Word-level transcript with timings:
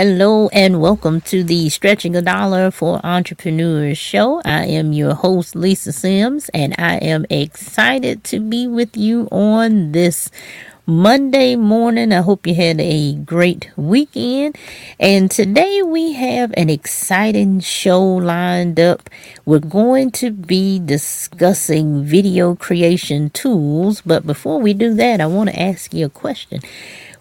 Hello 0.00 0.48
and 0.48 0.80
welcome 0.80 1.20
to 1.20 1.44
the 1.44 1.68
Stretching 1.68 2.16
a 2.16 2.22
Dollar 2.22 2.70
for 2.70 3.04
Entrepreneurs 3.04 3.98
show. 3.98 4.40
I 4.46 4.64
am 4.64 4.94
your 4.94 5.12
host, 5.12 5.54
Lisa 5.54 5.92
Sims, 5.92 6.48
and 6.54 6.74
I 6.78 6.96
am 6.96 7.26
excited 7.28 8.24
to 8.24 8.40
be 8.40 8.66
with 8.66 8.96
you 8.96 9.28
on 9.30 9.92
this 9.92 10.30
Monday 10.86 11.54
morning. 11.54 12.14
I 12.14 12.22
hope 12.22 12.46
you 12.46 12.54
had 12.54 12.80
a 12.80 13.12
great 13.12 13.70
weekend. 13.76 14.56
And 14.98 15.30
today 15.30 15.82
we 15.82 16.14
have 16.14 16.54
an 16.56 16.70
exciting 16.70 17.60
show 17.60 18.02
lined 18.02 18.80
up. 18.80 19.10
We're 19.44 19.58
going 19.58 20.12
to 20.12 20.30
be 20.30 20.78
discussing 20.78 22.04
video 22.04 22.54
creation 22.54 23.28
tools. 23.28 24.00
But 24.00 24.26
before 24.26 24.62
we 24.62 24.72
do 24.72 24.94
that, 24.94 25.20
I 25.20 25.26
want 25.26 25.50
to 25.50 25.60
ask 25.60 25.92
you 25.92 26.06
a 26.06 26.08
question. 26.08 26.62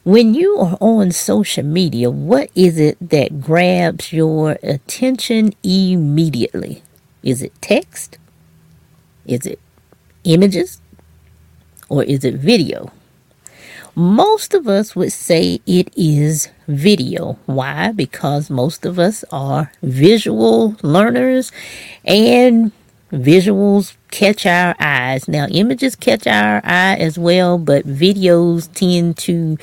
When 0.05 0.33
you 0.33 0.57
are 0.57 0.77
on 0.79 1.11
social 1.11 1.65
media, 1.65 2.09
what 2.09 2.49
is 2.55 2.79
it 2.79 2.97
that 3.01 3.41
grabs 3.41 4.13
your 4.13 4.57
attention 4.63 5.53
immediately? 5.61 6.83
Is 7.21 7.41
it 7.41 7.51
text? 7.61 8.17
Is 9.25 9.45
it 9.45 9.59
images? 10.23 10.79
Or 11.89 12.03
is 12.03 12.23
it 12.23 12.35
video? 12.35 12.93
Most 13.93 14.53
of 14.53 14.69
us 14.69 14.95
would 14.95 15.11
say 15.11 15.59
it 15.65 15.91
is 15.97 16.47
video. 16.69 17.37
Why? 17.45 17.91
Because 17.91 18.49
most 18.49 18.85
of 18.85 18.99
us 18.99 19.25
are 19.33 19.69
visual 19.83 20.77
learners 20.81 21.51
and 22.05 22.71
visuals 23.11 23.95
catch 24.11 24.45
our 24.45 24.75
eyes. 24.79 25.27
Now, 25.27 25.47
images 25.47 25.95
catch 25.95 26.27
our 26.27 26.61
eye 26.63 26.95
as 26.99 27.17
well, 27.17 27.57
but 27.57 27.85
videos 27.85 28.71
tend 28.73 29.17
to 29.19 29.57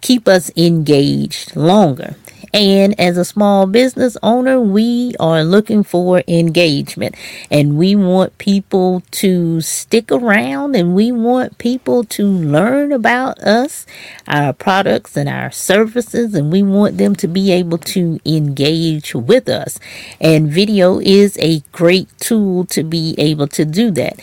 keep 0.00 0.28
us 0.28 0.50
engaged 0.56 1.56
longer. 1.56 2.16
And 2.58 2.98
as 2.98 3.16
a 3.16 3.24
small 3.24 3.68
business 3.68 4.16
owner, 4.20 4.60
we 4.60 5.14
are 5.20 5.44
looking 5.44 5.84
for 5.84 6.24
engagement 6.26 7.14
and 7.52 7.78
we 7.78 7.94
want 7.94 8.36
people 8.38 9.04
to 9.12 9.60
stick 9.60 10.10
around 10.10 10.74
and 10.74 10.92
we 10.92 11.12
want 11.12 11.58
people 11.58 12.02
to 12.02 12.26
learn 12.26 12.90
about 12.90 13.38
us, 13.38 13.86
our 14.26 14.52
products 14.52 15.16
and 15.16 15.28
our 15.28 15.52
services, 15.52 16.34
and 16.34 16.50
we 16.50 16.64
want 16.64 16.98
them 16.98 17.14
to 17.14 17.28
be 17.28 17.52
able 17.52 17.78
to 17.78 18.18
engage 18.26 19.14
with 19.14 19.48
us. 19.48 19.78
And 20.20 20.50
video 20.50 20.98
is 20.98 21.38
a 21.38 21.60
great 21.70 22.08
tool 22.18 22.64
to 22.70 22.82
be 22.82 23.14
able 23.18 23.46
to 23.46 23.64
do 23.64 23.92
that. 23.92 24.18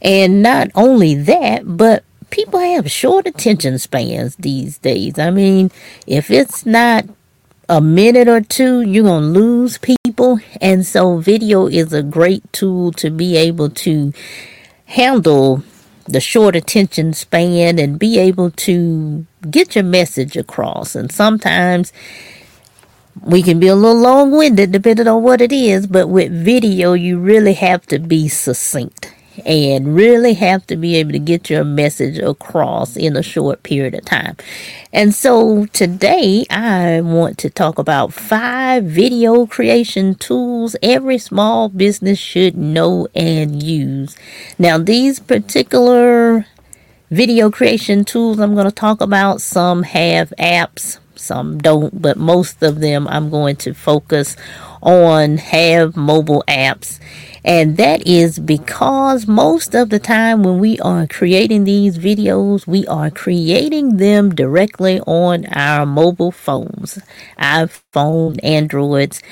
And 0.00 0.40
not 0.40 0.70
only 0.76 1.16
that, 1.16 1.76
but 1.76 2.04
people 2.30 2.60
have 2.60 2.88
short 2.92 3.26
attention 3.26 3.76
spans 3.80 4.36
these 4.36 4.78
days. 4.78 5.18
I 5.18 5.30
mean, 5.32 5.72
if 6.06 6.30
it's 6.30 6.64
not 6.64 7.06
a 7.68 7.80
minute 7.80 8.28
or 8.28 8.40
two, 8.40 8.82
you're 8.82 9.04
going 9.04 9.32
to 9.32 9.40
lose 9.40 9.78
people. 9.78 10.40
And 10.60 10.84
so, 10.84 11.18
video 11.18 11.66
is 11.66 11.92
a 11.92 12.02
great 12.02 12.50
tool 12.52 12.92
to 12.92 13.10
be 13.10 13.36
able 13.36 13.70
to 13.70 14.12
handle 14.86 15.62
the 16.06 16.20
short 16.20 16.56
attention 16.56 17.12
span 17.12 17.78
and 17.78 17.98
be 17.98 18.18
able 18.18 18.50
to 18.50 19.24
get 19.50 19.74
your 19.74 19.84
message 19.84 20.36
across. 20.36 20.94
And 20.94 21.12
sometimes 21.12 21.92
we 23.20 23.42
can 23.42 23.60
be 23.60 23.68
a 23.68 23.76
little 23.76 24.00
long 24.00 24.32
winded 24.32 24.72
depending 24.72 25.06
on 25.06 25.22
what 25.22 25.40
it 25.40 25.52
is, 25.52 25.86
but 25.86 26.08
with 26.08 26.32
video, 26.32 26.92
you 26.94 27.18
really 27.18 27.54
have 27.54 27.86
to 27.86 27.98
be 27.98 28.28
succinct 28.28 29.11
and 29.44 29.94
really 29.94 30.34
have 30.34 30.66
to 30.66 30.76
be 30.76 30.96
able 30.96 31.12
to 31.12 31.18
get 31.18 31.48
your 31.48 31.64
message 31.64 32.18
across 32.18 32.96
in 32.96 33.16
a 33.16 33.22
short 33.22 33.62
period 33.62 33.94
of 33.94 34.04
time. 34.04 34.36
And 34.92 35.14
so 35.14 35.66
today 35.66 36.44
I 36.50 37.00
want 37.00 37.38
to 37.38 37.50
talk 37.50 37.78
about 37.78 38.12
five 38.12 38.84
video 38.84 39.46
creation 39.46 40.14
tools 40.14 40.76
every 40.82 41.18
small 41.18 41.68
business 41.68 42.18
should 42.18 42.56
know 42.56 43.08
and 43.14 43.62
use. 43.62 44.16
Now, 44.58 44.78
these 44.78 45.18
particular 45.18 46.46
video 47.10 47.50
creation 47.50 48.04
tools 48.04 48.38
I'm 48.38 48.54
going 48.54 48.66
to 48.66 48.72
talk 48.72 49.00
about, 49.00 49.40
some 49.40 49.82
have 49.82 50.32
apps, 50.38 50.98
some 51.22 51.58
don't, 51.58 52.02
but 52.02 52.16
most 52.16 52.62
of 52.62 52.80
them 52.80 53.06
I'm 53.08 53.30
going 53.30 53.56
to 53.56 53.74
focus 53.74 54.36
on 54.82 55.38
have 55.38 55.96
mobile 55.96 56.44
apps. 56.48 56.98
And 57.44 57.76
that 57.76 58.06
is 58.06 58.38
because 58.38 59.26
most 59.26 59.74
of 59.74 59.90
the 59.90 59.98
time 59.98 60.44
when 60.44 60.58
we 60.58 60.78
are 60.80 61.06
creating 61.06 61.64
these 61.64 61.98
videos, 61.98 62.66
we 62.66 62.86
are 62.86 63.10
creating 63.10 63.96
them 63.96 64.30
directly 64.34 65.00
on 65.00 65.46
our 65.46 65.84
mobile 65.84 66.30
phones, 66.30 67.00
iPhone, 67.38 68.38
Androids, 68.44 69.22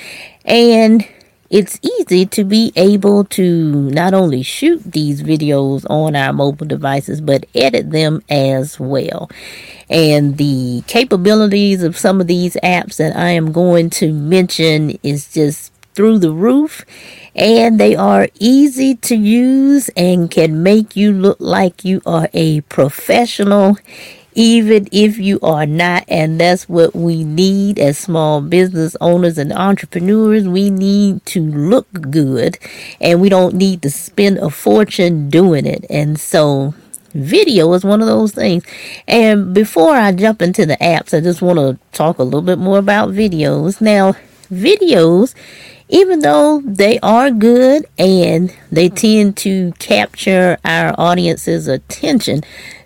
and 0.44 1.06
it's 1.50 1.80
easy 1.82 2.26
to 2.26 2.44
be 2.44 2.72
able 2.76 3.24
to 3.24 3.90
not 3.90 4.14
only 4.14 4.42
shoot 4.42 4.80
these 4.84 5.22
videos 5.22 5.84
on 5.90 6.14
our 6.14 6.32
mobile 6.32 6.66
devices, 6.66 7.20
but 7.20 7.44
edit 7.56 7.90
them 7.90 8.22
as 8.30 8.78
well. 8.78 9.28
And 9.88 10.36
the 10.36 10.84
capabilities 10.86 11.82
of 11.82 11.98
some 11.98 12.20
of 12.20 12.28
these 12.28 12.54
apps 12.62 12.96
that 12.96 13.16
I 13.16 13.30
am 13.30 13.50
going 13.50 13.90
to 13.90 14.12
mention 14.12 14.96
is 15.02 15.32
just 15.32 15.72
through 15.94 16.20
the 16.20 16.32
roof 16.32 16.84
and 17.34 17.80
they 17.80 17.96
are 17.96 18.28
easy 18.38 18.94
to 18.94 19.16
use 19.16 19.90
and 19.96 20.30
can 20.30 20.62
make 20.62 20.94
you 20.94 21.12
look 21.12 21.38
like 21.40 21.84
you 21.84 22.00
are 22.06 22.28
a 22.32 22.60
professional 22.62 23.76
even 24.40 24.88
if 24.90 25.18
you 25.18 25.38
are 25.42 25.66
not 25.66 26.02
and 26.08 26.40
that's 26.40 26.66
what 26.66 26.96
we 26.96 27.24
need 27.24 27.78
as 27.78 27.98
small 27.98 28.40
business 28.40 28.96
owners 28.98 29.36
and 29.36 29.52
entrepreneurs. 29.52 30.48
We 30.48 30.70
need 30.70 31.26
to 31.26 31.42
look 31.42 31.86
good 31.92 32.58
and 33.02 33.20
we 33.20 33.28
don't 33.28 33.54
need 33.54 33.82
to 33.82 33.90
spend 33.90 34.38
a 34.38 34.48
fortune 34.48 35.28
doing 35.28 35.66
it. 35.66 35.84
And 35.90 36.18
so 36.18 36.72
video 37.12 37.70
is 37.74 37.84
one 37.84 38.00
of 38.00 38.06
those 38.06 38.32
things. 38.32 38.64
And 39.06 39.52
before 39.52 39.94
i 39.94 40.10
jump 40.10 40.40
into 40.40 40.64
the 40.64 40.78
apps 40.78 41.12
i 41.12 41.20
just 41.20 41.42
want 41.42 41.58
to 41.58 41.78
talk 41.92 42.18
a 42.18 42.22
little 42.22 42.40
bit 42.40 42.58
more 42.58 42.78
about 42.78 43.10
videos. 43.10 43.82
Now 43.82 44.14
videos 44.50 45.34
even 45.90 46.20
though 46.20 46.62
they 46.64 46.98
are 47.00 47.30
good 47.30 47.84
and 47.98 48.56
they 48.72 48.88
tend 48.88 49.36
to 49.36 49.72
capture 49.80 50.56
our 50.64 50.94
audience's 50.96 51.66
attention, 51.66 52.42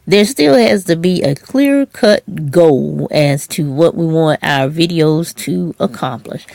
there 0.07 0.25
still 0.25 0.55
has 0.55 0.85
to 0.85 0.97
be 0.97 1.23
a 1.23 1.35
clear 1.35 1.87
cut 1.87 2.51
goal 2.51 3.09
as 3.11 3.47
to 3.49 3.71
what 3.71 3.95
we 3.95 4.07
want 4.07 4.41
our 4.43 4.69
videos 4.69 5.35
to 5.35 5.75
accomplish. 5.81 6.47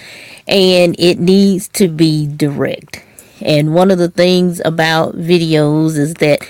And 0.47 0.95
it 0.99 1.19
needs 1.19 1.67
to 1.69 1.87
be 1.87 2.27
direct. 2.27 3.03
And 3.41 3.73
one 3.73 3.91
of 3.91 3.97
the 3.97 4.09
things 4.09 4.61
about 4.65 5.15
videos 5.15 5.97
is 5.97 6.15
that 6.15 6.47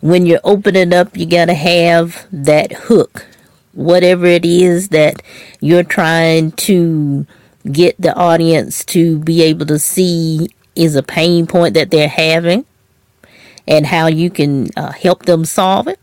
when 0.00 0.26
you're 0.26 0.40
opening 0.44 0.92
up, 0.92 1.16
you 1.16 1.26
got 1.26 1.46
to 1.46 1.54
have 1.54 2.26
that 2.32 2.72
hook. 2.72 3.26
Whatever 3.72 4.26
it 4.26 4.44
is 4.44 4.88
that 4.88 5.22
you're 5.60 5.82
trying 5.82 6.52
to 6.52 7.26
get 7.70 8.00
the 8.00 8.14
audience 8.14 8.84
to 8.86 9.18
be 9.18 9.42
able 9.42 9.66
to 9.66 9.78
see 9.78 10.48
is 10.74 10.94
a 10.94 11.02
pain 11.02 11.46
point 11.46 11.74
that 11.74 11.90
they're 11.90 12.08
having 12.08 12.64
and 13.66 13.86
how 13.86 14.06
you 14.06 14.30
can 14.30 14.68
uh, 14.76 14.92
help 14.92 15.26
them 15.26 15.44
solve 15.44 15.88
it. 15.88 15.98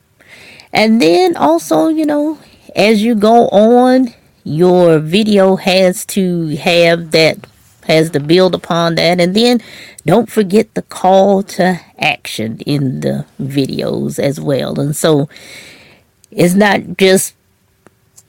And 0.75 1.01
then 1.01 1.38
also, 1.38 1.88
you 1.88 2.06
know, 2.06 2.38
as 2.75 3.01
you 3.01 3.16
go 3.16 3.48
on, 3.48 4.13
your 4.44 5.00
video 5.00 5.56
has 5.56 6.06
to 6.07 6.57
have 6.57 7.12
that, 7.12 7.48
has 7.88 8.10
to 8.10 8.19
build 8.19 8.54
upon 8.54 8.95
that. 8.95 9.22
And 9.22 9.33
then 9.33 9.62
don't 10.06 10.30
forget 10.30 10.74
the 10.74 10.81
call 10.81 11.44
to 11.44 11.80
action 11.98 12.60
in 12.66 13.00
the 13.00 13.25
videos 13.42 14.19
as 14.19 14.38
well. 14.42 14.77
And 14.77 14.94
so 14.94 15.30
it's 16.30 16.56
not 16.56 16.98
just 16.98 17.36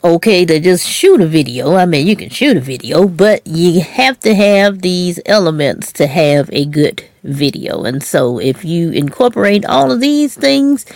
okay 0.04 0.44
to 0.44 0.60
just 0.60 0.86
shoot 0.86 1.20
a 1.20 1.26
video. 1.26 1.74
I 1.74 1.84
mean, 1.84 2.06
you 2.06 2.14
can 2.14 2.30
shoot 2.30 2.56
a 2.56 2.60
video, 2.60 3.08
but 3.08 3.44
you 3.44 3.80
have 3.80 4.20
to 4.20 4.36
have 4.36 4.82
these 4.82 5.18
elements 5.26 5.90
to 5.94 6.06
have 6.06 6.48
a 6.52 6.64
good 6.64 7.04
video. 7.26 7.84
And 7.84 8.02
so, 8.02 8.38
if 8.38 8.64
you 8.64 8.90
incorporate 8.90 9.64
all 9.64 9.90
of 9.90 10.00
these 10.00 10.34
things, 10.34 10.86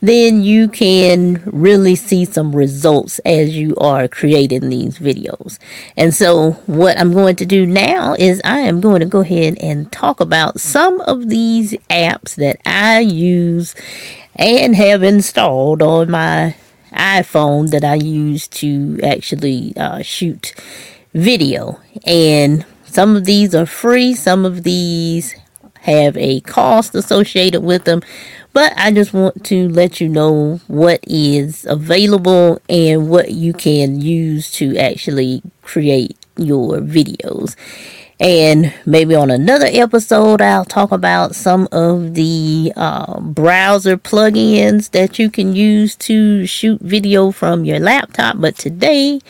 then 0.00 0.42
you 0.42 0.68
can 0.68 1.42
really 1.46 1.94
see 1.94 2.24
some 2.24 2.54
results 2.54 3.18
as 3.20 3.56
you 3.56 3.74
are 3.76 4.08
creating 4.08 4.68
these 4.68 4.98
videos. 4.98 5.58
And 5.96 6.14
so, 6.14 6.52
what 6.66 6.98
I'm 6.98 7.12
going 7.12 7.36
to 7.36 7.46
do 7.46 7.66
now 7.66 8.14
is 8.18 8.40
I 8.44 8.60
am 8.60 8.80
going 8.80 9.00
to 9.00 9.06
go 9.06 9.20
ahead 9.20 9.56
and 9.60 9.90
talk 9.90 10.20
about 10.20 10.60
some 10.60 11.00
of 11.02 11.28
these 11.28 11.72
apps 11.90 12.34
that 12.36 12.60
I 12.66 13.00
use 13.00 13.74
and 14.34 14.76
have 14.76 15.02
installed 15.02 15.82
on 15.82 16.10
my 16.10 16.54
iPhone 16.92 17.70
that 17.70 17.84
I 17.84 17.94
use 17.94 18.48
to 18.48 19.00
actually 19.02 19.74
uh, 19.76 20.02
shoot 20.02 20.54
video. 21.14 21.80
And 22.04 22.64
some 22.84 23.16
of 23.16 23.24
these 23.24 23.54
are 23.54 23.66
free, 23.66 24.14
some 24.14 24.44
of 24.44 24.62
these 24.62 25.34
have 25.86 26.16
a 26.16 26.40
cost 26.40 26.94
associated 26.94 27.62
with 27.62 27.84
them. 27.84 28.02
But 28.52 28.72
I 28.76 28.90
just 28.90 29.12
want 29.12 29.44
to 29.46 29.68
let 29.68 30.00
you 30.00 30.08
know 30.08 30.60
what 30.66 31.00
is 31.06 31.64
available 31.66 32.60
and 32.68 33.08
what 33.08 33.30
you 33.32 33.52
can 33.52 34.00
use 34.00 34.50
to 34.52 34.76
actually 34.76 35.42
create 35.62 36.16
your 36.36 36.78
videos. 36.78 37.54
And 38.18 38.72
maybe 38.86 39.14
on 39.14 39.30
another 39.30 39.68
episode, 39.70 40.40
I'll 40.40 40.64
talk 40.64 40.90
about 40.90 41.34
some 41.34 41.68
of 41.70 42.14
the 42.14 42.72
uh, 42.74 43.20
browser 43.20 43.98
plugins 43.98 44.90
that 44.92 45.18
you 45.18 45.30
can 45.30 45.54
use 45.54 45.94
to 45.96 46.46
shoot 46.46 46.80
video 46.80 47.30
from 47.30 47.66
your 47.66 47.78
laptop. 47.78 48.40
But 48.40 48.56
today, 48.56 49.20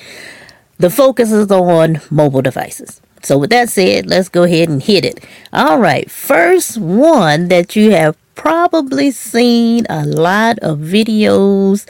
the 0.78 0.88
focus 0.88 1.32
is 1.32 1.50
on 1.50 2.00
mobile 2.10 2.42
devices. 2.42 3.00
So, 3.22 3.38
with 3.38 3.50
that 3.50 3.68
said, 3.68 4.06
let's 4.06 4.28
go 4.28 4.44
ahead 4.44 4.68
and 4.68 4.82
hit 4.82 5.04
it. 5.04 5.24
All 5.52 5.78
right, 5.78 6.10
first 6.10 6.78
one 6.78 7.48
that 7.48 7.76
you 7.76 7.90
have 7.92 8.16
probably 8.34 9.10
seen 9.10 9.86
a 9.88 10.04
lot 10.04 10.58
of 10.60 10.78
videos 10.78 11.86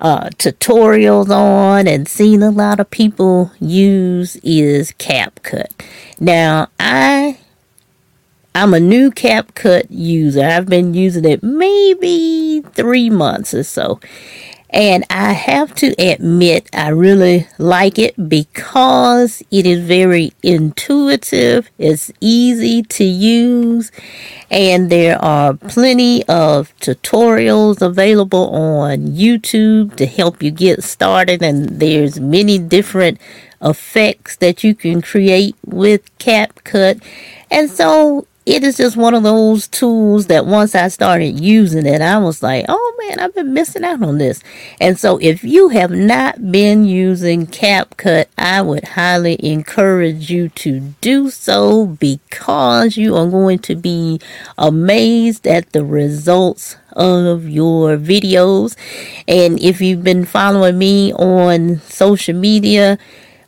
uh, 0.00 0.30
tutorials 0.30 1.30
on 1.30 1.86
and 1.86 2.08
seen 2.08 2.42
a 2.42 2.50
lot 2.50 2.80
of 2.80 2.90
people 2.90 3.52
use 3.60 4.36
is 4.36 4.92
CapCut. 4.92 5.68
Now, 6.18 6.68
I 6.78 7.38
I'm 8.54 8.74
a 8.74 8.80
new 8.80 9.10
CapCut 9.10 9.86
user. 9.90 10.42
I've 10.42 10.66
been 10.66 10.92
using 10.94 11.24
it 11.24 11.42
maybe 11.42 12.62
three 12.72 13.08
months 13.08 13.54
or 13.54 13.62
so. 13.62 14.00
And 14.72 15.04
I 15.10 15.32
have 15.32 15.74
to 15.76 15.88
admit, 15.98 16.70
I 16.72 16.90
really 16.90 17.48
like 17.58 17.98
it 17.98 18.28
because 18.28 19.42
it 19.50 19.66
is 19.66 19.80
very 19.80 20.32
intuitive, 20.44 21.68
it's 21.76 22.12
easy 22.20 22.84
to 22.84 23.04
use, 23.04 23.90
and 24.48 24.88
there 24.88 25.20
are 25.24 25.54
plenty 25.54 26.24
of 26.26 26.72
tutorials 26.78 27.82
available 27.82 28.48
on 28.54 29.08
YouTube 29.08 29.96
to 29.96 30.06
help 30.06 30.40
you 30.40 30.52
get 30.52 30.84
started. 30.84 31.42
And 31.42 31.80
there's 31.80 32.20
many 32.20 32.58
different 32.58 33.20
effects 33.60 34.36
that 34.36 34.62
you 34.62 34.76
can 34.76 35.02
create 35.02 35.56
with 35.66 36.16
CapCut. 36.18 37.02
And 37.50 37.68
so 37.68 38.26
it 38.46 38.64
is 38.64 38.78
just 38.78 38.96
one 38.96 39.14
of 39.14 39.22
those 39.22 39.68
tools 39.68 40.26
that 40.26 40.46
once 40.46 40.74
I 40.74 40.88
started 40.88 41.38
using 41.38 41.84
it, 41.84 42.00
I 42.00 42.16
was 42.18 42.42
like, 42.42 42.64
oh 42.68 42.94
man, 42.98 43.20
I've 43.20 43.34
been 43.34 43.52
missing 43.52 43.84
out 43.84 44.02
on 44.02 44.18
this. 44.18 44.42
And 44.80 44.98
so 44.98 45.18
if 45.18 45.44
you 45.44 45.68
have 45.68 45.90
not 45.90 46.50
been 46.50 46.84
using 46.84 47.46
CapCut, 47.46 48.26
I 48.38 48.62
would 48.62 48.84
highly 48.84 49.36
encourage 49.44 50.30
you 50.30 50.48
to 50.50 50.80
do 51.02 51.30
so 51.30 51.86
because 51.86 52.96
you 52.96 53.14
are 53.14 53.28
going 53.28 53.58
to 53.60 53.76
be 53.76 54.20
amazed 54.56 55.46
at 55.46 55.72
the 55.72 55.84
results 55.84 56.76
of 56.94 57.48
your 57.48 57.96
videos. 57.98 58.74
And 59.28 59.60
if 59.60 59.80
you've 59.80 60.02
been 60.02 60.24
following 60.24 60.78
me 60.78 61.12
on 61.12 61.80
social 61.80 62.34
media, 62.34 62.98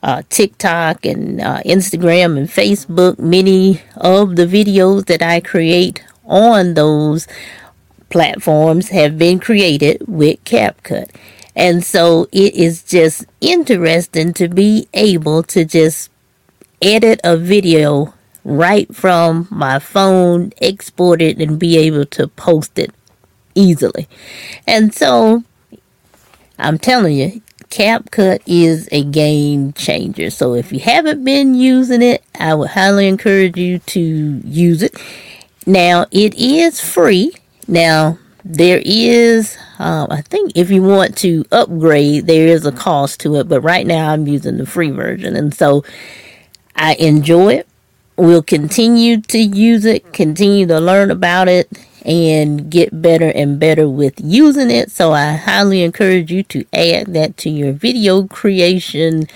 uh, 0.02 0.22
TikTok 0.28 1.04
and 1.06 1.40
uh, 1.40 1.60
Instagram 1.64 2.36
and 2.36 2.48
Facebook. 2.48 3.18
Many 3.18 3.82
of 3.96 4.36
the 4.36 4.46
videos 4.46 5.06
that 5.06 5.22
I 5.22 5.40
create 5.40 6.02
on 6.24 6.74
those 6.74 7.26
platforms 8.10 8.90
have 8.90 9.18
been 9.18 9.38
created 9.38 10.02
with 10.06 10.42
CapCut. 10.44 11.10
And 11.54 11.84
so 11.84 12.28
it 12.32 12.54
is 12.54 12.82
just 12.82 13.26
interesting 13.40 14.32
to 14.34 14.48
be 14.48 14.88
able 14.94 15.42
to 15.44 15.64
just 15.64 16.10
edit 16.80 17.20
a 17.22 17.36
video 17.36 18.14
right 18.44 18.94
from 18.94 19.46
my 19.50 19.78
phone, 19.78 20.52
export 20.60 21.22
it, 21.22 21.40
and 21.40 21.58
be 21.58 21.76
able 21.78 22.06
to 22.06 22.26
post 22.26 22.78
it 22.78 22.92
easily. 23.54 24.08
And 24.66 24.94
so 24.94 25.44
I'm 26.58 26.78
telling 26.78 27.16
you, 27.16 27.42
CapCut 27.72 28.42
is 28.46 28.86
a 28.92 29.02
game 29.02 29.72
changer. 29.72 30.28
So 30.28 30.52
if 30.52 30.72
you 30.72 30.78
haven't 30.78 31.24
been 31.24 31.54
using 31.54 32.02
it, 32.02 32.22
I 32.38 32.52
would 32.52 32.68
highly 32.68 33.08
encourage 33.08 33.56
you 33.56 33.78
to 33.78 34.00
use 34.44 34.82
it. 34.82 35.00
Now, 35.64 36.04
it 36.10 36.34
is 36.34 36.80
free. 36.80 37.32
Now, 37.66 38.18
there 38.44 38.82
is, 38.84 39.56
um, 39.78 40.08
I 40.10 40.20
think 40.20 40.52
if 40.54 40.70
you 40.70 40.82
want 40.82 41.16
to 41.18 41.46
upgrade, 41.50 42.26
there 42.26 42.46
is 42.46 42.66
a 42.66 42.72
cost 42.72 43.20
to 43.20 43.36
it, 43.36 43.48
but 43.48 43.62
right 43.62 43.86
now 43.86 44.10
I'm 44.10 44.26
using 44.26 44.58
the 44.58 44.66
free 44.66 44.90
version. 44.90 45.34
And 45.34 45.54
so 45.54 45.82
I 46.76 46.92
enjoy 46.96 47.54
it. 47.54 47.68
We'll 48.16 48.42
continue 48.42 49.22
to 49.22 49.38
use 49.38 49.86
it, 49.86 50.12
continue 50.12 50.66
to 50.66 50.78
learn 50.78 51.10
about 51.10 51.48
it, 51.48 51.70
and 52.04 52.70
get 52.70 53.02
better 53.02 53.30
and 53.30 53.58
better 53.58 53.88
with 53.88 54.14
using 54.22 54.70
it. 54.70 54.90
So 54.90 55.12
I 55.12 55.32
highly 55.32 55.82
encourage 55.82 56.30
you 56.30 56.42
to 56.44 56.64
add 56.72 57.12
that 57.14 57.36
to 57.38 57.50
your 57.50 57.72
video 57.72 58.26
creation 58.26 59.26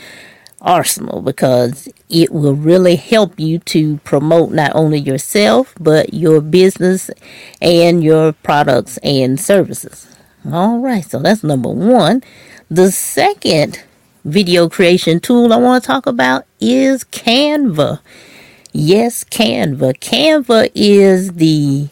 arsenal 0.60 1.22
because 1.22 1.88
it 2.08 2.32
will 2.32 2.54
really 2.54 2.96
help 2.96 3.38
you 3.38 3.58
to 3.60 3.98
promote 3.98 4.50
not 4.50 4.72
only 4.74 4.98
yourself 4.98 5.74
but 5.78 6.12
your 6.12 6.40
business 6.40 7.10
and 7.60 8.02
your 8.02 8.32
products 8.32 8.98
and 8.98 9.38
services. 9.38 10.08
All 10.50 10.78
right, 10.78 11.04
so 11.04 11.18
that's 11.18 11.42
number 11.42 11.68
one. 11.68 12.22
The 12.70 12.90
second 12.90 13.82
video 14.24 14.68
creation 14.68 15.20
tool 15.20 15.52
I 15.52 15.56
want 15.56 15.82
to 15.82 15.86
talk 15.86 16.06
about 16.06 16.44
is 16.60 17.04
Canva. 17.04 18.00
Yes, 18.72 19.24
Canva. 19.24 19.98
Canva 19.98 20.70
is 20.74 21.34
the 21.34 21.88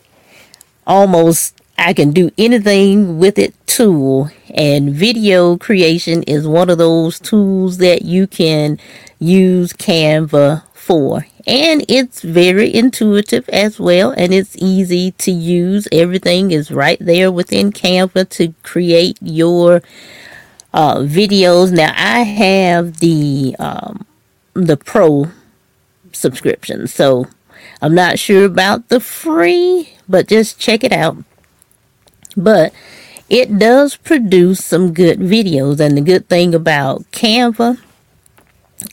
almost 0.86 1.60
I 1.76 1.92
can 1.92 2.12
do 2.12 2.30
anything 2.38 3.18
with 3.18 3.38
it 3.38 3.54
tool. 3.66 4.30
And 4.54 4.94
video 4.94 5.56
creation 5.56 6.22
is 6.24 6.46
one 6.46 6.70
of 6.70 6.78
those 6.78 7.18
tools 7.18 7.78
that 7.78 8.02
you 8.02 8.26
can 8.26 8.78
use 9.18 9.72
Canva 9.72 10.62
for. 10.72 11.26
And 11.46 11.84
it's 11.88 12.22
very 12.22 12.72
intuitive 12.72 13.48
as 13.48 13.80
well 13.80 14.14
and 14.16 14.32
it's 14.32 14.56
easy 14.56 15.10
to 15.12 15.30
use. 15.32 15.88
Everything 15.90 16.52
is 16.52 16.70
right 16.70 16.98
there 17.00 17.32
within 17.32 17.72
Canva 17.72 18.28
to 18.30 18.54
create 18.62 19.18
your 19.20 19.82
uh, 20.72 20.98
videos. 20.98 21.72
Now 21.72 21.92
I 21.96 22.20
have 22.20 23.00
the 23.00 23.56
um, 23.58 24.06
the 24.54 24.76
pro 24.76 25.28
subscription 26.12 26.86
so 26.86 27.26
I'm 27.82 27.94
not 27.94 28.18
sure 28.18 28.44
about 28.44 28.88
the 28.88 29.00
free, 29.00 29.93
but 30.08 30.28
just 30.28 30.58
check 30.58 30.84
it 30.84 30.92
out. 30.92 31.16
But 32.36 32.72
it 33.28 33.58
does 33.58 33.96
produce 33.96 34.64
some 34.64 34.92
good 34.92 35.18
videos, 35.18 35.80
and 35.80 35.96
the 35.96 36.02
good 36.02 36.28
thing 36.28 36.54
about 36.54 37.02
Canva 37.10 37.80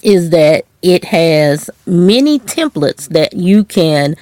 is 0.04 0.30
that 0.30 0.66
it 0.82 1.06
has 1.06 1.70
many 1.86 2.40
templates 2.40 3.10
that 3.10 3.34
you 3.34 3.64
can 3.64 4.16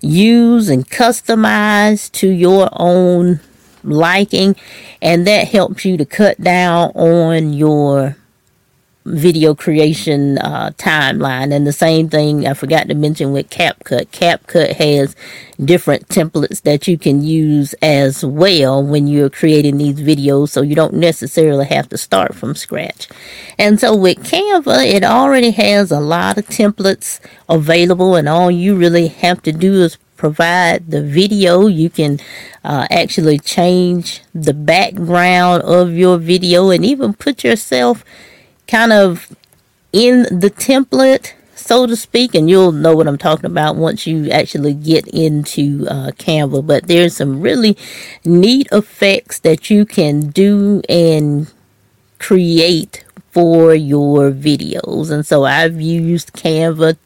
use 0.00 0.68
and 0.68 0.88
customize 0.88 2.10
to 2.12 2.28
your 2.28 2.68
own 2.72 3.40
liking, 3.84 4.56
and 5.00 5.26
that 5.26 5.48
helps 5.48 5.84
you 5.84 5.96
to 5.96 6.04
cut 6.04 6.40
down 6.40 6.90
on 6.94 7.52
your 7.52 8.16
video 9.04 9.54
creation 9.54 10.38
uh, 10.38 10.70
timeline. 10.76 11.52
And 11.52 11.66
the 11.66 11.72
same 11.72 12.08
thing 12.08 12.46
I 12.46 12.54
forgot 12.54 12.88
to 12.88 12.94
mention 12.94 13.32
with 13.32 13.50
CapCut. 13.50 14.06
CapCut 14.08 14.74
has 14.74 15.16
different 15.62 16.08
templates 16.08 16.62
that 16.62 16.88
you 16.88 16.98
can 16.98 17.22
use 17.22 17.74
as 17.82 18.24
well 18.24 18.82
when 18.82 19.06
you're 19.06 19.30
creating 19.30 19.78
these 19.78 20.00
videos, 20.00 20.50
so 20.50 20.62
you 20.62 20.74
don't 20.74 20.94
necessarily 20.94 21.66
have 21.66 21.88
to 21.90 21.98
start 21.98 22.34
from 22.34 22.54
scratch. 22.54 23.08
And 23.58 23.78
so 23.78 23.94
with 23.94 24.18
Canva, 24.18 24.86
it 24.86 25.04
already 25.04 25.50
has 25.52 25.90
a 25.90 26.00
lot 26.00 26.38
of 26.38 26.46
templates 26.46 27.20
available, 27.48 28.16
and 28.16 28.28
all 28.28 28.50
you 28.50 28.76
really 28.76 29.08
have 29.08 29.42
to 29.42 29.52
do 29.52 29.82
is 29.82 29.98
provide 30.16 30.90
the 30.90 31.02
video. 31.02 31.66
You 31.66 31.90
can 31.90 32.20
uh, 32.64 32.86
actually 32.90 33.38
change 33.38 34.22
the 34.32 34.54
background 34.54 35.62
of 35.62 35.92
your 35.92 36.16
video 36.18 36.70
and 36.70 36.84
even 36.84 37.12
put 37.12 37.42
yourself 37.42 38.04
kind 38.72 38.92
of 38.92 39.36
in 39.92 40.22
the 40.22 40.50
template, 40.50 41.34
so 41.54 41.86
to 41.86 41.94
speak, 41.94 42.34
and 42.34 42.48
you'll 42.48 42.72
know 42.72 42.96
what 42.96 43.06
I'm 43.06 43.18
talking 43.18 43.44
about 43.44 43.76
once 43.76 44.06
you 44.06 44.30
actually 44.30 44.72
get 44.72 45.06
into 45.08 45.86
uh, 45.88 46.12
Canva. 46.12 46.66
But 46.66 46.86
there's 46.86 47.14
some 47.14 47.42
really 47.42 47.76
neat 48.24 48.68
effects 48.72 49.38
that 49.40 49.68
you 49.68 49.84
can 49.84 50.30
do 50.30 50.80
and 50.88 51.52
create 52.18 53.04
for 53.30 53.74
your 53.74 54.30
videos. 54.30 55.10
And 55.10 55.26
so 55.26 55.44
I've 55.44 55.78
used 55.78 56.32
Canva 56.32 56.96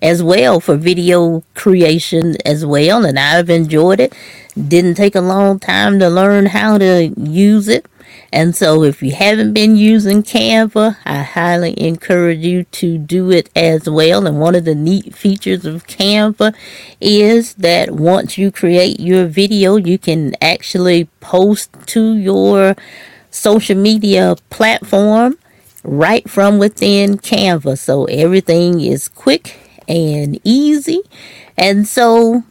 as 0.00 0.22
well 0.22 0.58
for 0.58 0.76
video 0.76 1.44
creation 1.54 2.36
as 2.46 2.64
well, 2.64 3.04
and 3.04 3.18
I've 3.18 3.50
enjoyed 3.50 4.00
it. 4.00 4.14
Didn't 4.56 4.94
take 4.94 5.14
a 5.14 5.20
long 5.20 5.58
time 5.58 5.98
to 5.98 6.08
learn 6.08 6.46
how 6.46 6.78
to 6.78 7.12
use 7.18 7.68
it. 7.68 7.84
And 8.32 8.54
so, 8.54 8.84
if 8.84 9.02
you 9.02 9.12
haven't 9.12 9.54
been 9.54 9.76
using 9.76 10.22
Canva, 10.22 10.96
I 11.04 11.22
highly 11.22 11.74
encourage 11.80 12.38
you 12.38 12.62
to 12.64 12.96
do 12.96 13.32
it 13.32 13.50
as 13.56 13.90
well. 13.90 14.24
And 14.24 14.38
one 14.38 14.54
of 14.54 14.64
the 14.64 14.74
neat 14.74 15.16
features 15.16 15.64
of 15.64 15.88
Canva 15.88 16.54
is 17.00 17.54
that 17.54 17.90
once 17.90 18.38
you 18.38 18.52
create 18.52 19.00
your 19.00 19.26
video, 19.26 19.76
you 19.76 19.98
can 19.98 20.34
actually 20.40 21.06
post 21.18 21.70
to 21.86 22.16
your 22.16 22.76
social 23.30 23.76
media 23.76 24.36
platform 24.48 25.36
right 25.82 26.28
from 26.30 26.58
within 26.58 27.18
Canva. 27.18 27.78
So 27.78 28.04
everything 28.04 28.80
is 28.80 29.08
quick 29.08 29.58
and 29.88 30.40
easy. 30.44 31.00
And 31.56 31.88
so 31.88 32.44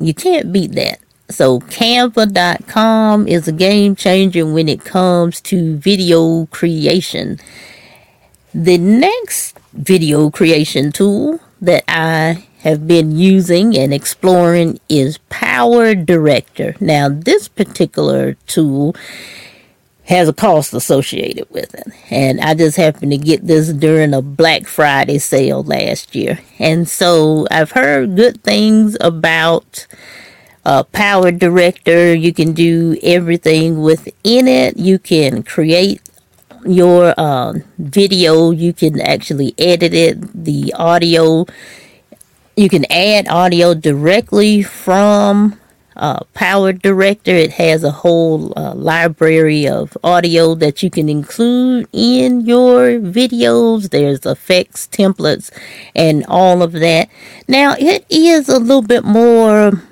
you 0.00 0.14
can't 0.14 0.52
beat 0.52 0.72
that. 0.72 1.01
So 1.32 1.60
canva.com 1.60 3.26
is 3.26 3.48
a 3.48 3.52
game 3.52 3.96
changer 3.96 4.46
when 4.46 4.68
it 4.68 4.84
comes 4.84 5.40
to 5.42 5.76
video 5.76 6.46
creation. 6.46 7.40
The 8.54 8.78
next 8.78 9.58
video 9.72 10.30
creation 10.30 10.92
tool 10.92 11.40
that 11.60 11.84
I 11.88 12.46
have 12.60 12.86
been 12.86 13.16
using 13.16 13.76
and 13.76 13.92
exploring 13.94 14.78
is 14.88 15.18
Power 15.30 15.94
Director. 15.94 16.76
Now, 16.80 17.08
this 17.08 17.48
particular 17.48 18.34
tool 18.46 18.94
has 20.04 20.28
a 20.28 20.32
cost 20.32 20.74
associated 20.74 21.48
with 21.50 21.74
it. 21.74 21.86
And 22.10 22.40
I 22.40 22.54
just 22.54 22.76
happened 22.76 23.12
to 23.12 23.18
get 23.18 23.46
this 23.46 23.72
during 23.72 24.12
a 24.12 24.20
Black 24.20 24.66
Friday 24.66 25.18
sale 25.18 25.62
last 25.62 26.14
year. 26.14 26.40
And 26.58 26.88
so 26.88 27.46
I've 27.50 27.70
heard 27.70 28.16
good 28.16 28.42
things 28.42 28.96
about 29.00 29.86
uh, 30.64 30.82
Power 30.84 31.30
Director. 31.30 32.14
You 32.14 32.32
can 32.32 32.52
do 32.52 32.96
everything 33.02 33.80
within 33.82 34.48
it. 34.48 34.76
You 34.76 34.98
can 34.98 35.42
create 35.42 36.00
your 36.64 37.14
uh, 37.16 37.54
video. 37.78 38.50
You 38.50 38.72
can 38.72 39.00
actually 39.00 39.54
edit 39.58 39.94
it, 39.94 40.44
the 40.44 40.72
audio. 40.76 41.46
You 42.56 42.68
can 42.68 42.84
add 42.90 43.28
audio 43.28 43.74
directly 43.74 44.62
from 44.62 45.58
uh, 45.96 46.20
Power 46.34 46.72
Director. 46.72 47.32
It 47.32 47.52
has 47.52 47.84
a 47.84 47.90
whole 47.90 48.52
uh, 48.56 48.74
library 48.74 49.68
of 49.68 49.96
audio 50.04 50.54
that 50.56 50.82
you 50.82 50.90
can 50.90 51.08
include 51.08 51.88
in 51.92 52.42
your 52.42 53.00
videos. 53.00 53.90
There's 53.90 54.24
effects, 54.24 54.86
templates, 54.86 55.50
and 55.94 56.24
all 56.28 56.62
of 56.62 56.72
that. 56.72 57.08
Now, 57.48 57.74
it 57.78 58.04
is 58.08 58.48
a 58.48 58.58
little 58.58 58.82
bit 58.82 59.04
more, 59.04 59.82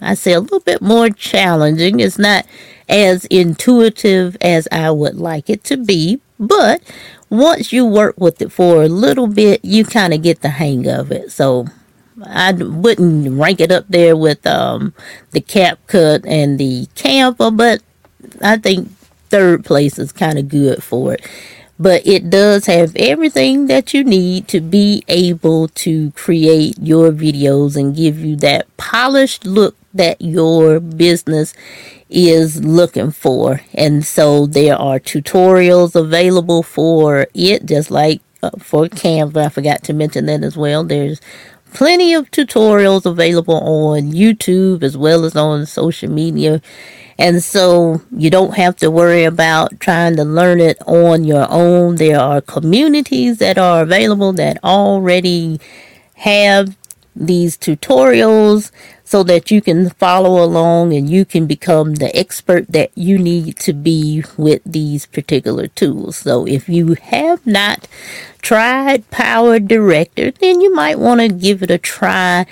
I 0.00 0.14
say, 0.14 0.32
a 0.32 0.40
little 0.40 0.60
bit 0.60 0.82
more 0.82 1.10
challenging. 1.10 2.00
It's 2.00 2.18
not 2.18 2.46
as 2.88 3.24
intuitive 3.26 4.36
as 4.40 4.66
I 4.72 4.90
would 4.90 5.16
like 5.16 5.48
it 5.48 5.64
to 5.64 5.76
be, 5.76 6.20
but 6.38 6.82
once 7.28 7.72
you 7.72 7.86
work 7.86 8.16
with 8.18 8.42
it 8.42 8.50
for 8.50 8.82
a 8.82 8.88
little 8.88 9.28
bit, 9.28 9.64
you 9.64 9.84
kind 9.84 10.12
of 10.12 10.22
get 10.22 10.40
the 10.40 10.48
hang 10.48 10.88
of 10.88 11.12
it. 11.12 11.30
So 11.30 11.66
I 12.24 12.52
wouldn't 12.52 13.38
rank 13.38 13.60
it 13.60 13.70
up 13.70 13.86
there 13.88 14.16
with 14.16 14.46
um, 14.46 14.92
the 15.30 15.40
CapCut 15.40 16.24
and 16.26 16.58
the 16.58 16.86
Canva, 16.94 17.56
but 17.56 17.82
I 18.42 18.56
think 18.56 18.90
third 19.30 19.64
place 19.64 19.98
is 19.98 20.12
kind 20.12 20.38
of 20.38 20.48
good 20.48 20.82
for 20.82 21.14
it. 21.14 21.26
But 21.78 22.06
it 22.06 22.28
does 22.28 22.66
have 22.66 22.94
everything 22.96 23.66
that 23.68 23.94
you 23.94 24.04
need 24.04 24.48
to 24.48 24.60
be 24.60 25.02
able 25.08 25.68
to 25.68 26.10
create 26.10 26.76
your 26.78 27.10
videos 27.10 27.74
and 27.74 27.96
give 27.96 28.18
you 28.18 28.36
that 28.36 28.76
polished 28.76 29.46
look 29.46 29.74
that 29.94 30.20
your 30.20 30.80
business 30.80 31.54
is 32.08 32.62
looking 32.64 33.10
for. 33.10 33.60
And 33.74 34.04
so 34.04 34.46
there 34.46 34.76
are 34.76 34.98
tutorials 34.98 35.94
available 35.94 36.62
for 36.62 37.26
it, 37.34 37.66
just 37.66 37.90
like 37.90 38.20
uh, 38.42 38.50
for 38.58 38.86
Canva. 38.86 39.46
I 39.46 39.48
forgot 39.48 39.84
to 39.84 39.92
mention 39.92 40.26
that 40.26 40.42
as 40.42 40.56
well. 40.56 40.84
There's 40.84 41.20
plenty 41.72 42.14
of 42.14 42.30
tutorials 42.30 43.06
available 43.06 43.54
on 43.54 44.12
YouTube 44.12 44.82
as 44.82 44.96
well 44.96 45.24
as 45.24 45.36
on 45.36 45.66
social 45.66 46.10
media. 46.10 46.60
And 47.18 47.42
so 47.44 48.00
you 48.16 48.30
don't 48.30 48.56
have 48.56 48.76
to 48.76 48.90
worry 48.90 49.24
about 49.24 49.78
trying 49.78 50.16
to 50.16 50.24
learn 50.24 50.58
it 50.58 50.78
on 50.86 51.24
your 51.24 51.46
own. 51.50 51.96
There 51.96 52.18
are 52.18 52.40
communities 52.40 53.38
that 53.38 53.58
are 53.58 53.82
available 53.82 54.32
that 54.34 54.62
already 54.64 55.60
have 56.14 56.76
these 57.14 57.58
tutorials 57.58 58.70
so 59.10 59.24
that 59.24 59.50
you 59.50 59.60
can 59.60 59.90
follow 59.90 60.40
along 60.40 60.92
and 60.92 61.10
you 61.10 61.24
can 61.24 61.44
become 61.44 61.96
the 61.96 62.16
expert 62.16 62.68
that 62.68 62.92
you 62.94 63.18
need 63.18 63.56
to 63.56 63.72
be 63.72 64.22
with 64.36 64.62
these 64.64 65.04
particular 65.06 65.66
tools. 65.66 66.18
So 66.18 66.46
if 66.46 66.68
you 66.68 66.94
have 66.94 67.44
not 67.44 67.88
tried 68.40 69.10
Power 69.10 69.58
Director, 69.58 70.30
then 70.30 70.60
you 70.60 70.72
might 70.72 71.00
want 71.00 71.20
to 71.20 71.28
give 71.28 71.60
it 71.60 71.72
a 71.72 71.78
try. 71.78 72.46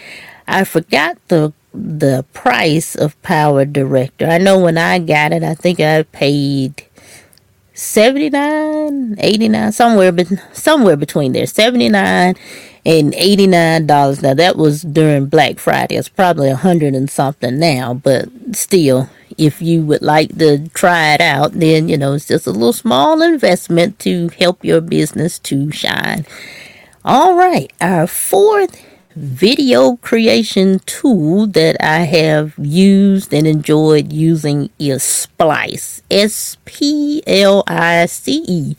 I 0.48 0.64
forgot 0.64 1.16
the 1.28 1.52
the 1.72 2.24
price 2.32 2.96
of 2.96 3.22
Power 3.22 3.64
Director. 3.64 4.26
I 4.26 4.38
know 4.38 4.58
when 4.58 4.78
I 4.78 4.98
got 4.98 5.30
it, 5.30 5.44
I 5.44 5.54
think 5.54 5.78
I 5.78 6.02
paid 6.02 6.87
79 7.78 9.14
89 9.18 9.72
somewhere 9.72 10.10
but 10.10 10.26
somewhere 10.52 10.96
between 10.96 11.32
there 11.32 11.46
79 11.46 12.34
and 12.84 13.12
$89. 13.12 14.22
Now 14.22 14.34
that 14.34 14.56
was 14.56 14.82
during 14.82 15.26
Black 15.26 15.58
Friday. 15.58 15.96
It's 15.96 16.08
probably 16.08 16.48
a 16.48 16.56
hundred 16.56 16.94
and 16.94 17.10
something 17.10 17.58
now, 17.58 17.94
but 17.94 18.28
still, 18.52 19.10
if 19.36 19.60
you 19.60 19.82
would 19.82 20.02
like 20.02 20.38
to 20.38 20.68
try 20.70 21.12
it 21.12 21.20
out, 21.20 21.52
then 21.52 21.88
you 21.88 21.98
know 21.98 22.14
it's 22.14 22.26
just 22.26 22.46
a 22.46 22.50
little 22.50 22.72
small 22.72 23.20
investment 23.20 23.98
to 24.00 24.28
help 24.38 24.64
your 24.64 24.80
business 24.80 25.38
to 25.40 25.70
shine. 25.70 26.24
All 27.04 27.36
right, 27.36 27.72
our 27.80 28.06
fourth 28.06 28.82
video 29.18 29.96
creation 29.96 30.78
tool 30.86 31.46
that 31.48 31.76
I 31.80 32.00
have 32.00 32.54
used 32.56 33.34
and 33.34 33.46
enjoyed 33.46 34.12
using 34.12 34.70
is 34.78 35.02
Splice. 35.02 36.02
S 36.10 36.56
P 36.64 37.22
L 37.26 37.64
I 37.66 38.06
C 38.06 38.44
E. 38.46 38.76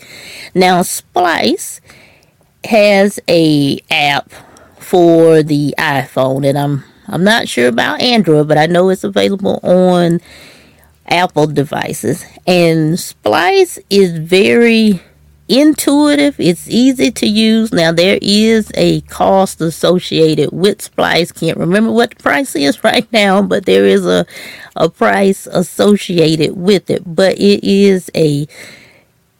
Now, 0.55 0.81
Splice 0.81 1.81
has 2.63 3.19
a 3.27 3.79
app 3.91 4.31
for 4.77 5.43
the 5.43 5.75
iPhone, 5.77 6.47
and 6.47 6.57
I'm 6.57 6.83
I'm 7.07 7.23
not 7.23 7.47
sure 7.47 7.67
about 7.67 8.01
Android, 8.01 8.47
but 8.47 8.57
I 8.57 8.65
know 8.65 8.89
it's 8.89 9.03
available 9.03 9.59
on 9.63 10.21
Apple 11.07 11.47
devices. 11.47 12.23
And 12.47 12.99
Splice 12.99 13.79
is 13.89 14.17
very 14.17 15.01
intuitive. 15.49 16.39
It's 16.39 16.69
easy 16.69 17.11
to 17.11 17.27
use. 17.27 17.73
Now 17.73 17.91
there 17.91 18.19
is 18.21 18.71
a 18.75 19.01
cost 19.01 19.59
associated 19.59 20.51
with 20.51 20.81
Splice. 20.81 21.31
Can't 21.31 21.57
remember 21.57 21.91
what 21.91 22.11
the 22.11 22.23
price 22.23 22.55
is 22.55 22.83
right 22.83 23.11
now, 23.11 23.41
but 23.41 23.65
there 23.65 23.85
is 23.85 24.05
a 24.05 24.25
a 24.75 24.89
price 24.89 25.47
associated 25.47 26.55
with 26.55 26.89
it. 26.89 27.03
But 27.05 27.37
it 27.39 27.63
is 27.63 28.09
a 28.15 28.47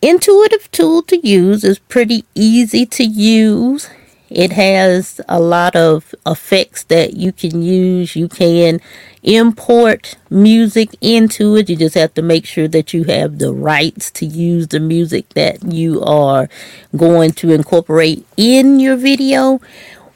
intuitive 0.01 0.69
tool 0.71 1.03
to 1.03 1.17
use. 1.25 1.63
It's 1.63 1.79
pretty 1.79 2.25
easy 2.35 2.85
to 2.87 3.03
use. 3.03 3.89
It 4.29 4.51
has 4.51 5.19
a 5.27 5.39
lot 5.39 5.75
of 5.75 6.13
effects 6.25 6.83
that 6.86 7.15
you 7.15 7.31
can 7.31 7.63
use. 7.63 8.15
You 8.15 8.27
can 8.27 8.79
import 9.24 10.15
music 10.29 10.95
into 11.01 11.55
it. 11.55 11.69
You 11.69 11.75
just 11.75 11.95
have 11.95 12.13
to 12.13 12.21
make 12.21 12.45
sure 12.45 12.67
that 12.67 12.93
you 12.93 13.05
have 13.05 13.39
the 13.39 13.53
rights 13.53 14.12
to 14.12 14.25
use 14.25 14.67
the 14.67 14.79
music 14.79 15.29
that 15.29 15.63
you 15.63 16.01
are 16.03 16.48
going 16.95 17.31
to 17.33 17.51
incorporate 17.51 18.25
in 18.38 18.79
your 18.79 18.95
video. 18.95 19.59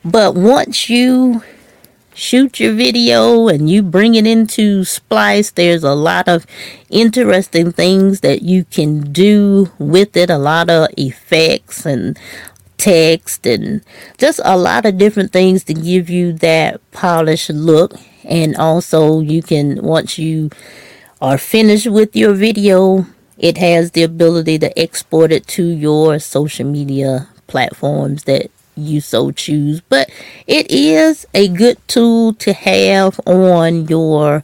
But 0.05 0.35
once 0.35 0.89
you 0.89 1.43
shoot 2.13 2.59
your 2.59 2.73
video 2.73 3.47
and 3.47 3.69
you 3.69 3.81
bring 3.81 4.15
it 4.15 4.27
into 4.27 4.83
Splice, 4.83 5.51
there's 5.51 5.83
a 5.83 5.95
lot 5.95 6.27
of 6.27 6.45
interesting 6.89 7.71
things 7.71 8.19
that 8.21 8.43
you 8.43 8.65
can 8.65 9.11
do 9.11 9.71
with 9.79 10.15
it, 10.15 10.29
a 10.29 10.37
lot 10.37 10.69
of 10.69 10.89
effects 10.97 11.85
and 11.85 12.17
text 12.83 13.47
and 13.47 13.81
just 14.17 14.41
a 14.43 14.57
lot 14.57 14.85
of 14.85 14.97
different 14.97 15.31
things 15.31 15.63
to 15.63 15.73
give 15.73 16.09
you 16.09 16.33
that 16.33 16.81
polished 16.91 17.49
look. 17.49 17.93
And 18.25 18.57
also, 18.57 19.21
you 19.21 19.41
can, 19.41 19.81
once 19.81 20.17
you 20.17 20.49
are 21.21 21.37
finished 21.37 21.87
with 21.87 22.13
your 22.13 22.33
video, 22.33 23.05
it 23.37 23.57
has 23.57 23.91
the 23.91 24.03
ability 24.03 24.59
to 24.59 24.77
export 24.77 25.31
it 25.31 25.47
to 25.47 25.63
your 25.63 26.19
social 26.19 26.65
media 26.65 27.29
platforms 27.47 28.25
that 28.25 28.51
you 28.75 28.99
so 28.99 29.31
choose. 29.31 29.79
But 29.79 30.09
it 30.45 30.69
is 30.69 31.25
a 31.33 31.47
good 31.47 31.77
tool 31.87 32.33
to 32.33 32.51
have 32.51 33.17
on 33.25 33.87
your 33.87 34.43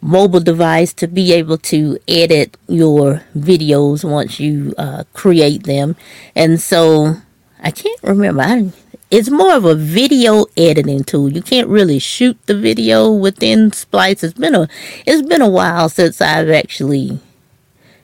mobile 0.00 0.40
device 0.40 0.92
to 0.92 1.08
be 1.08 1.32
able 1.32 1.58
to 1.58 1.98
edit 2.06 2.56
your 2.68 3.24
videos 3.36 4.08
once 4.08 4.38
you 4.38 4.74
uh, 4.78 5.02
create 5.12 5.64
them. 5.64 5.96
And 6.36 6.60
so 6.60 7.16
I 7.64 7.70
can't 7.70 8.02
remember. 8.02 8.42
I, 8.42 8.70
it's 9.10 9.30
more 9.30 9.54
of 9.54 9.64
a 9.64 9.74
video 9.74 10.44
editing 10.54 11.02
tool. 11.02 11.32
You 11.32 11.40
can't 11.40 11.66
really 11.68 11.98
shoot 11.98 12.38
the 12.44 12.54
video 12.54 13.10
within 13.10 13.72
Splice. 13.72 14.22
It's 14.22 14.38
been 14.38 14.54
a 14.54 14.68
it's 15.06 15.26
been 15.26 15.40
a 15.40 15.48
while 15.48 15.88
since 15.88 16.20
I've 16.20 16.50
actually 16.50 17.20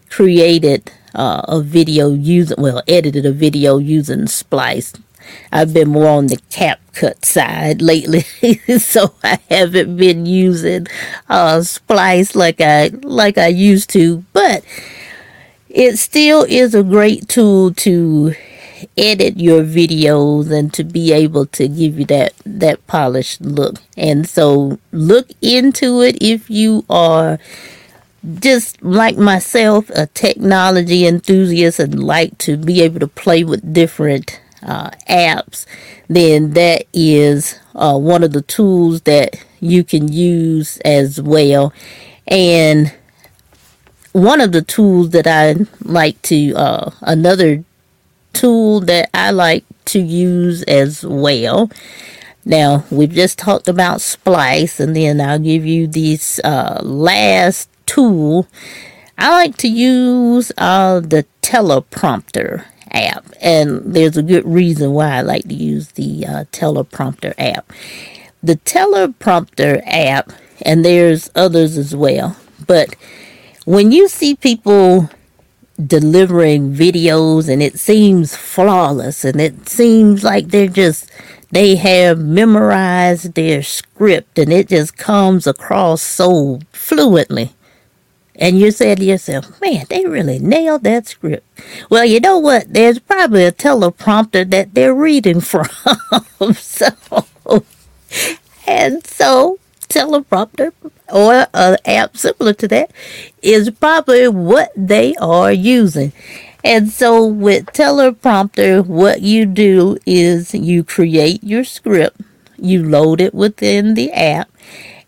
created 0.09 0.90
uh, 1.14 1.43
a 1.47 1.61
video 1.61 2.09
using 2.11 2.57
well 2.59 2.83
edited 2.88 3.26
a 3.26 3.33
video 3.33 3.76
using 3.76 4.26
Splice. 4.29 4.95
I've 5.52 5.75
been 5.75 5.90
more 5.90 6.09
on 6.09 6.29
the 6.29 6.38
CapCut 6.50 7.26
side 7.26 7.83
lately, 7.83 8.23
so 8.79 9.12
I 9.23 9.40
haven't 9.50 9.99
been 9.99 10.25
using 10.25 10.87
uh, 11.29 11.61
Splice 11.61 12.35
like 12.35 12.62
I 12.62 12.88
like 13.02 13.37
I 13.37 13.49
used 13.49 13.90
to. 13.90 14.25
But 14.33 14.64
it 15.69 15.99
still 15.99 16.45
is 16.49 16.75
a 16.75 16.83
great 16.83 17.29
tool 17.29 17.75
to 17.75 18.35
edit 18.96 19.38
your 19.38 19.62
videos 19.62 20.50
and 20.50 20.72
to 20.75 20.84
be 20.84 21.12
able 21.12 21.46
to 21.46 21.68
give 21.68 21.99
you 21.99 22.04
that 22.06 22.32
that 22.44 22.87
polished 22.87 23.40
look. 23.40 23.80
And 23.96 24.28
so 24.28 24.78
look 24.92 25.28
into 25.42 26.02
it 26.02 26.18
if 26.20 26.50
you 26.50 26.84
are 26.88 27.38
just 28.38 28.82
like 28.82 29.16
myself, 29.16 29.88
a 29.90 30.06
technology 30.06 31.06
enthusiast 31.06 31.80
and 31.80 32.02
like 32.02 32.37
to 32.38 32.56
be 32.56 32.82
able 32.82 33.00
to 33.00 33.08
play 33.08 33.44
with 33.44 33.72
different 33.72 34.40
uh, 34.62 34.90
apps, 35.08 35.66
then 36.08 36.52
that 36.52 36.87
is 36.92 37.58
uh, 37.75 37.96
one 37.96 38.22
of 38.22 38.32
the 38.32 38.42
tools 38.42 39.02
that 39.02 39.42
you 39.60 39.84
can 39.84 40.08
use 40.08 40.78
as 40.78 41.20
well. 41.20 41.72
And 42.26 42.92
one 44.12 44.40
of 44.40 44.52
the 44.52 44.62
tools 44.62 45.10
that 45.10 45.26
I 45.26 45.54
like 45.82 46.20
to, 46.22 46.54
uh, 46.54 46.90
another 47.00 47.64
tool 48.32 48.80
that 48.80 49.10
I 49.14 49.30
like 49.30 49.64
to 49.87 50.00
use 50.00 50.62
as 50.64 51.04
well. 51.04 51.70
Now, 52.44 52.84
we've 52.90 53.12
just 53.12 53.38
talked 53.38 53.68
about 53.68 54.00
Splice, 54.00 54.80
and 54.80 54.96
then 54.96 55.20
I'll 55.20 55.38
give 55.38 55.66
you 55.66 55.87
this 55.87 56.40
uh, 56.42 56.80
last 56.82 57.68
tool. 57.87 58.49
I 59.18 59.30
like 59.30 59.56
to 59.58 59.68
use 59.68 60.50
uh, 60.56 61.00
the 61.00 61.26
teleprompter 61.42 62.64
app, 62.90 63.26
and 63.42 63.94
there's 63.94 64.16
a 64.16 64.22
good 64.22 64.46
reason 64.46 64.92
why 64.92 65.16
I 65.16 65.20
like 65.20 65.44
to 65.44 65.54
use 65.54 65.88
the 65.92 66.26
uh, 66.26 66.44
teleprompter 66.52 67.34
app. 67.37 67.70
The 68.42 68.56
teleprompter 68.56 69.82
app, 69.87 70.32
and 70.62 70.82
there's 70.82 71.30
others 71.34 71.76
as 71.76 71.94
well, 71.94 72.37
but 72.66 72.96
when 73.66 73.92
you 73.92 74.08
see 74.08 74.34
people 74.34 75.10
delivering 75.87 76.75
videos 76.75 77.49
and 77.49 77.62
it 77.62 77.78
seems 77.78 78.37
flawless 78.37 79.25
and 79.25 79.40
it 79.40 79.68
seems 79.68 80.25
like 80.25 80.49
they're 80.49 80.68
just 80.68 81.10
they 81.50 81.76
have 81.76 82.18
memorized 82.18 83.34
their 83.34 83.62
script 83.62 84.38
and 84.38 84.52
it 84.52 84.68
just 84.68 84.96
comes 84.96 85.47
across 85.47 86.02
so 86.02 86.60
fluently 86.73 87.52
and 88.40 88.58
you 88.58 88.71
say 88.71 88.95
to 88.95 89.04
yourself, 89.04 89.60
man, 89.60 89.84
they 89.90 90.06
really 90.06 90.38
nailed 90.38 90.82
that 90.84 91.06
script. 91.06 91.47
Well, 91.90 92.06
you 92.06 92.21
know 92.21 92.38
what? 92.38 92.73
There's 92.73 92.99
probably 92.99 93.45
a 93.45 93.52
teleprompter 93.52 94.49
that 94.50 94.73
they're 94.73 94.95
reading 94.95 95.40
from. 95.43 95.66
so, 96.54 96.88
and 98.66 99.06
so, 99.06 99.58
teleprompter 99.91 100.73
or 101.13 101.47
an 101.53 101.76
app 101.85 102.17
similar 102.17 102.55
to 102.55 102.69
that 102.69 102.91
is 103.43 103.71
probably 103.71 104.29
what 104.29 104.73
they 104.76 105.15
are 105.17 105.53
using. 105.53 106.13
And 106.63 106.91
so, 106.91 107.26
with 107.26 107.67
teleprompter, 107.67 108.87
what 108.87 109.23
you 109.23 109.47
do 109.47 109.99
is 110.07 110.55
you 110.55 110.85
create 110.85 111.43
your 111.43 111.65
script, 111.65 112.21
you 112.59 112.87
load 112.87 113.21
it 113.21 113.35
within 113.35 113.95
the 113.95 114.13
app, 114.13 114.50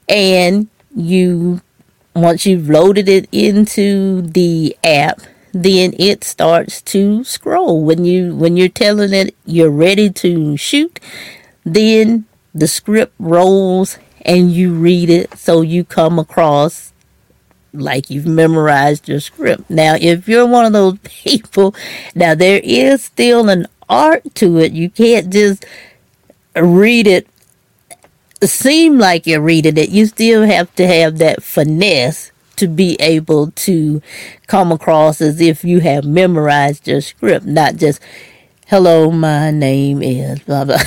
and 0.09 0.69
you 0.95 1.61
once 2.15 2.45
you've 2.45 2.69
loaded 2.69 3.09
it 3.09 3.29
into 3.33 4.23
the 4.23 4.77
app, 4.85 5.21
then 5.53 5.95
it 5.99 6.25
starts 6.25 6.81
to 6.83 7.25
scroll. 7.25 7.85
When 7.85 8.05
you 8.05 8.35
when 8.35 8.57
you're 8.57 8.69
telling 8.69 9.13
it 9.13 9.35
you're 9.45 9.71
ready 9.71 10.11
to 10.11 10.57
shoot, 10.57 10.99
then 11.65 12.25
the 12.55 12.69
script 12.69 13.15
rolls 13.19 13.99
and 14.23 14.51
you 14.51 14.73
read 14.73 15.11
it 15.11 15.37
so 15.39 15.61
you 15.61 15.85
come 15.85 16.19
across 16.19 16.93
like 17.73 18.11
you've 18.11 18.27
memorized 18.27 19.09
your 19.09 19.21
script. 19.21 19.69
Now, 19.71 19.97
if 19.99 20.29
you're 20.29 20.47
one 20.47 20.67
of 20.67 20.73
those 20.73 20.99
people, 21.05 21.75
now 22.15 22.35
there 22.35 22.61
is 22.63 23.03
still 23.03 23.49
an 23.49 23.67
art 23.89 24.35
to 24.37 24.59
it. 24.59 24.73
You 24.73 24.91
can't 24.91 25.33
just 25.33 25.65
read 26.55 27.07
it 27.07 27.27
seem 28.43 28.99
like 28.99 29.27
you're 29.27 29.41
reading 29.41 29.77
it, 29.77 29.91
you 29.91 30.07
still 30.07 30.43
have 30.45 30.75
to 30.75 30.87
have 30.87 31.19
that 31.19 31.43
finesse 31.43 32.33
to 32.57 32.67
be 32.69 32.97
able 33.01 33.51
to 33.53 34.03
come 34.47 34.73
across 34.73 35.21
as 35.21 35.41
if 35.41 35.65
you 35.65 35.81
have 35.81 36.05
memorized 36.05 36.87
your 36.87 37.01
script, 37.01 37.47
not 37.47 37.77
just, 37.77 38.01
hello, 38.67 39.11
my 39.11 39.51
name 39.51 40.03
is 40.03 40.41
blah 40.41 40.65
blah. 40.65 40.79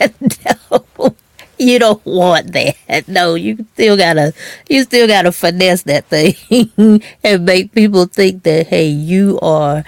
no, 1.00 1.16
you 1.58 1.78
don't 1.78 2.04
want 2.04 2.52
that. 2.52 3.08
No, 3.08 3.34
you 3.34 3.66
still 3.74 3.96
gotta, 3.96 4.32
you 4.68 4.82
still 4.84 5.06
gotta 5.06 5.32
finesse 5.32 5.82
that 5.84 6.06
thing 6.06 7.02
and 7.24 7.44
make 7.44 7.72
people 7.72 8.06
think 8.06 8.42
that, 8.44 8.68
hey, 8.68 8.86
you 8.86 9.38
are 9.40 9.84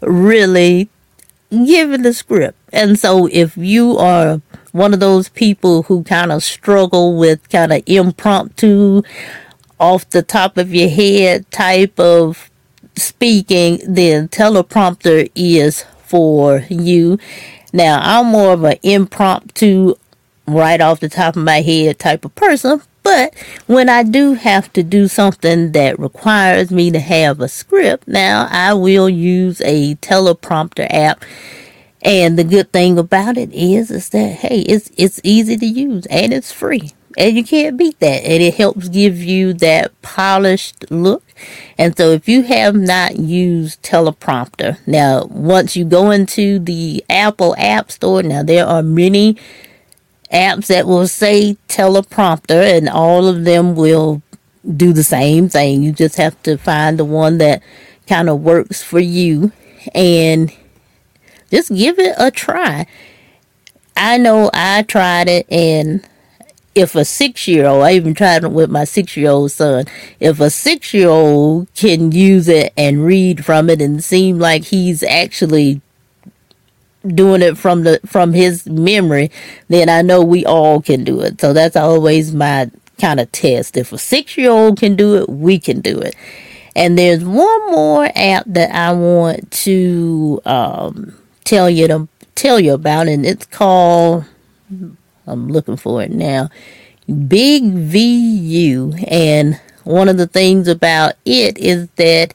really 0.00 0.88
giving 1.50 2.02
the 2.02 2.12
script. 2.12 2.58
And 2.72 2.98
so 2.98 3.28
if 3.32 3.56
you 3.56 3.96
are 3.98 4.40
one 4.72 4.92
of 4.92 5.00
those 5.00 5.28
people 5.28 5.84
who 5.84 6.04
kind 6.04 6.32
of 6.32 6.42
struggle 6.42 7.16
with 7.16 7.48
kind 7.48 7.72
of 7.72 7.82
impromptu, 7.86 9.02
off 9.78 10.08
the 10.10 10.22
top 10.22 10.56
of 10.56 10.74
your 10.74 10.88
head 10.88 11.50
type 11.50 11.98
of 11.98 12.50
speaking, 12.96 13.80
then 13.86 14.28
teleprompter 14.28 15.30
is 15.34 15.84
for 16.04 16.64
you. 16.70 17.18
Now, 17.72 18.00
I'm 18.02 18.26
more 18.26 18.54
of 18.54 18.64
an 18.64 18.78
impromptu, 18.82 19.94
right 20.46 20.80
off 20.80 21.00
the 21.00 21.08
top 21.08 21.36
of 21.36 21.42
my 21.42 21.60
head 21.60 21.98
type 21.98 22.24
of 22.24 22.34
person, 22.34 22.82
but 23.02 23.34
when 23.66 23.88
I 23.88 24.02
do 24.02 24.34
have 24.34 24.72
to 24.72 24.82
do 24.82 25.08
something 25.08 25.72
that 25.72 25.98
requires 25.98 26.70
me 26.70 26.90
to 26.90 26.98
have 26.98 27.40
a 27.40 27.48
script, 27.48 28.08
now 28.08 28.48
I 28.50 28.74
will 28.74 29.08
use 29.08 29.60
a 29.60 29.94
teleprompter 29.96 30.86
app 30.90 31.24
and 32.06 32.38
the 32.38 32.44
good 32.44 32.72
thing 32.72 32.98
about 32.98 33.36
it 33.36 33.52
is, 33.52 33.90
is 33.90 34.10
that 34.10 34.36
hey, 34.36 34.60
it's 34.60 34.92
it's 34.96 35.20
easy 35.24 35.56
to 35.56 35.66
use 35.66 36.06
and 36.06 36.32
it's 36.32 36.52
free, 36.52 36.92
and 37.18 37.36
you 37.36 37.42
can't 37.42 37.76
beat 37.76 37.98
that. 37.98 38.22
And 38.24 38.40
it 38.40 38.54
helps 38.54 38.88
give 38.88 39.16
you 39.16 39.52
that 39.54 40.00
polished 40.02 40.88
look. 40.88 41.24
And 41.76 41.96
so, 41.96 42.10
if 42.10 42.28
you 42.28 42.44
have 42.44 42.76
not 42.76 43.16
used 43.16 43.82
teleprompter, 43.82 44.78
now 44.86 45.24
once 45.24 45.74
you 45.74 45.84
go 45.84 46.12
into 46.12 46.60
the 46.60 47.04
Apple 47.10 47.56
App 47.58 47.90
Store, 47.90 48.22
now 48.22 48.44
there 48.44 48.66
are 48.66 48.84
many 48.84 49.36
apps 50.32 50.66
that 50.66 50.86
will 50.86 51.08
say 51.08 51.56
teleprompter, 51.68 52.76
and 52.76 52.88
all 52.88 53.26
of 53.28 53.44
them 53.44 53.74
will 53.74 54.22
do 54.76 54.92
the 54.92 55.04
same 55.04 55.48
thing. 55.48 55.82
You 55.82 55.92
just 55.92 56.16
have 56.16 56.40
to 56.42 56.56
find 56.56 56.98
the 56.98 57.04
one 57.04 57.38
that 57.38 57.62
kind 58.06 58.28
of 58.28 58.40
works 58.40 58.82
for 58.82 59.00
you 59.00 59.52
and 59.94 60.52
just 61.50 61.74
give 61.74 61.98
it 61.98 62.14
a 62.18 62.30
try. 62.30 62.86
I 63.96 64.18
know 64.18 64.50
I 64.52 64.82
tried 64.82 65.28
it, 65.28 65.46
and 65.50 66.06
if 66.74 66.94
a 66.94 67.04
six 67.04 67.48
year 67.48 67.66
old, 67.66 67.84
I 67.84 67.92
even 67.92 68.14
tried 68.14 68.44
it 68.44 68.52
with 68.52 68.70
my 68.70 68.84
six 68.84 69.16
year 69.16 69.30
old 69.30 69.52
son, 69.52 69.86
if 70.20 70.40
a 70.40 70.50
six 70.50 70.92
year 70.92 71.08
old 71.08 71.72
can 71.74 72.12
use 72.12 72.48
it 72.48 72.72
and 72.76 73.04
read 73.04 73.44
from 73.44 73.70
it 73.70 73.80
and 73.80 74.04
seem 74.04 74.38
like 74.38 74.64
he's 74.64 75.02
actually 75.02 75.80
doing 77.14 77.42
it 77.42 77.56
from 77.56 77.84
the 77.84 78.00
from 78.06 78.32
his 78.32 78.66
memory, 78.66 79.30
then 79.68 79.88
I 79.88 80.02
know 80.02 80.22
we 80.22 80.44
all 80.44 80.80
can 80.80 81.04
do 81.04 81.20
it. 81.20 81.40
So 81.40 81.52
that's 81.52 81.76
always 81.76 82.34
my 82.34 82.70
kind 82.98 83.20
of 83.20 83.30
test. 83.32 83.76
If 83.76 83.92
a 83.92 83.98
six 83.98 84.36
year 84.36 84.50
old 84.50 84.78
can 84.78 84.96
do 84.96 85.16
it, 85.16 85.28
we 85.28 85.58
can 85.58 85.80
do 85.80 85.98
it. 85.98 86.14
And 86.74 86.98
there's 86.98 87.24
one 87.24 87.70
more 87.70 88.10
app 88.14 88.44
that 88.46 88.74
I 88.74 88.92
want 88.92 89.50
to 89.50 90.40
um, 90.44 91.16
tell 91.44 91.70
you 91.70 91.88
to 91.88 92.08
tell 92.34 92.60
you 92.60 92.74
about, 92.74 93.08
and 93.08 93.24
it's 93.24 93.46
called. 93.46 94.24
I'm 95.26 95.48
looking 95.48 95.76
for 95.76 96.02
it 96.02 96.10
now. 96.10 96.50
Big 97.28 97.64
VU, 97.72 98.92
and 99.08 99.60
one 99.84 100.08
of 100.08 100.18
the 100.18 100.26
things 100.26 100.68
about 100.68 101.14
it 101.24 101.56
is 101.58 101.88
that 101.96 102.34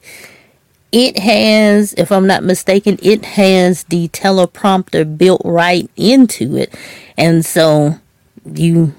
it 0.92 1.18
has, 1.18 1.94
if 1.94 2.12
I'm 2.12 2.26
not 2.26 2.44
mistaken, 2.44 2.98
it 3.02 3.24
has 3.24 3.84
the 3.84 4.08
teleprompter 4.08 5.18
built 5.18 5.42
right 5.44 5.90
into 5.96 6.56
it, 6.56 6.74
and 7.16 7.44
so 7.44 7.98
you 8.44 8.94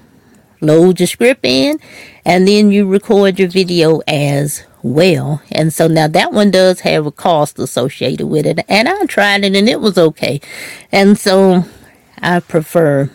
load 0.60 1.00
your 1.00 1.06
script 1.06 1.44
in, 1.44 1.78
and 2.24 2.48
then 2.48 2.70
you 2.70 2.86
record 2.86 3.38
your 3.38 3.48
video 3.48 4.00
as 4.08 4.64
well. 4.82 5.42
And 5.50 5.72
so 5.72 5.88
now 5.88 6.08
that 6.08 6.32
one 6.32 6.50
does 6.50 6.80
have 6.80 7.06
a 7.06 7.12
cost 7.12 7.58
associated 7.58 8.26
with 8.26 8.46
it. 8.46 8.64
And 8.68 8.88
I 8.88 9.06
tried 9.06 9.44
it 9.44 9.56
and 9.56 9.68
it 9.68 9.80
was 9.80 9.98
okay. 9.98 10.40
And 10.92 11.18
so 11.18 11.64
I 12.18 12.40
prefer, 12.40 13.10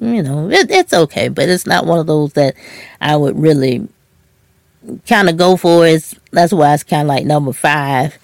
you 0.00 0.22
know, 0.22 0.48
it, 0.48 0.70
it's 0.70 0.92
okay, 0.92 1.28
but 1.28 1.48
it's 1.48 1.66
not 1.66 1.86
one 1.86 1.98
of 1.98 2.06
those 2.06 2.32
that 2.34 2.54
I 3.00 3.16
would 3.16 3.38
really 3.38 3.88
kind 5.06 5.28
of 5.28 5.36
go 5.36 5.56
for. 5.56 5.86
It's, 5.86 6.14
that's 6.30 6.52
why 6.52 6.74
it's 6.74 6.82
kind 6.82 7.02
of 7.02 7.08
like 7.08 7.24
number 7.24 7.52
five. 7.52 8.16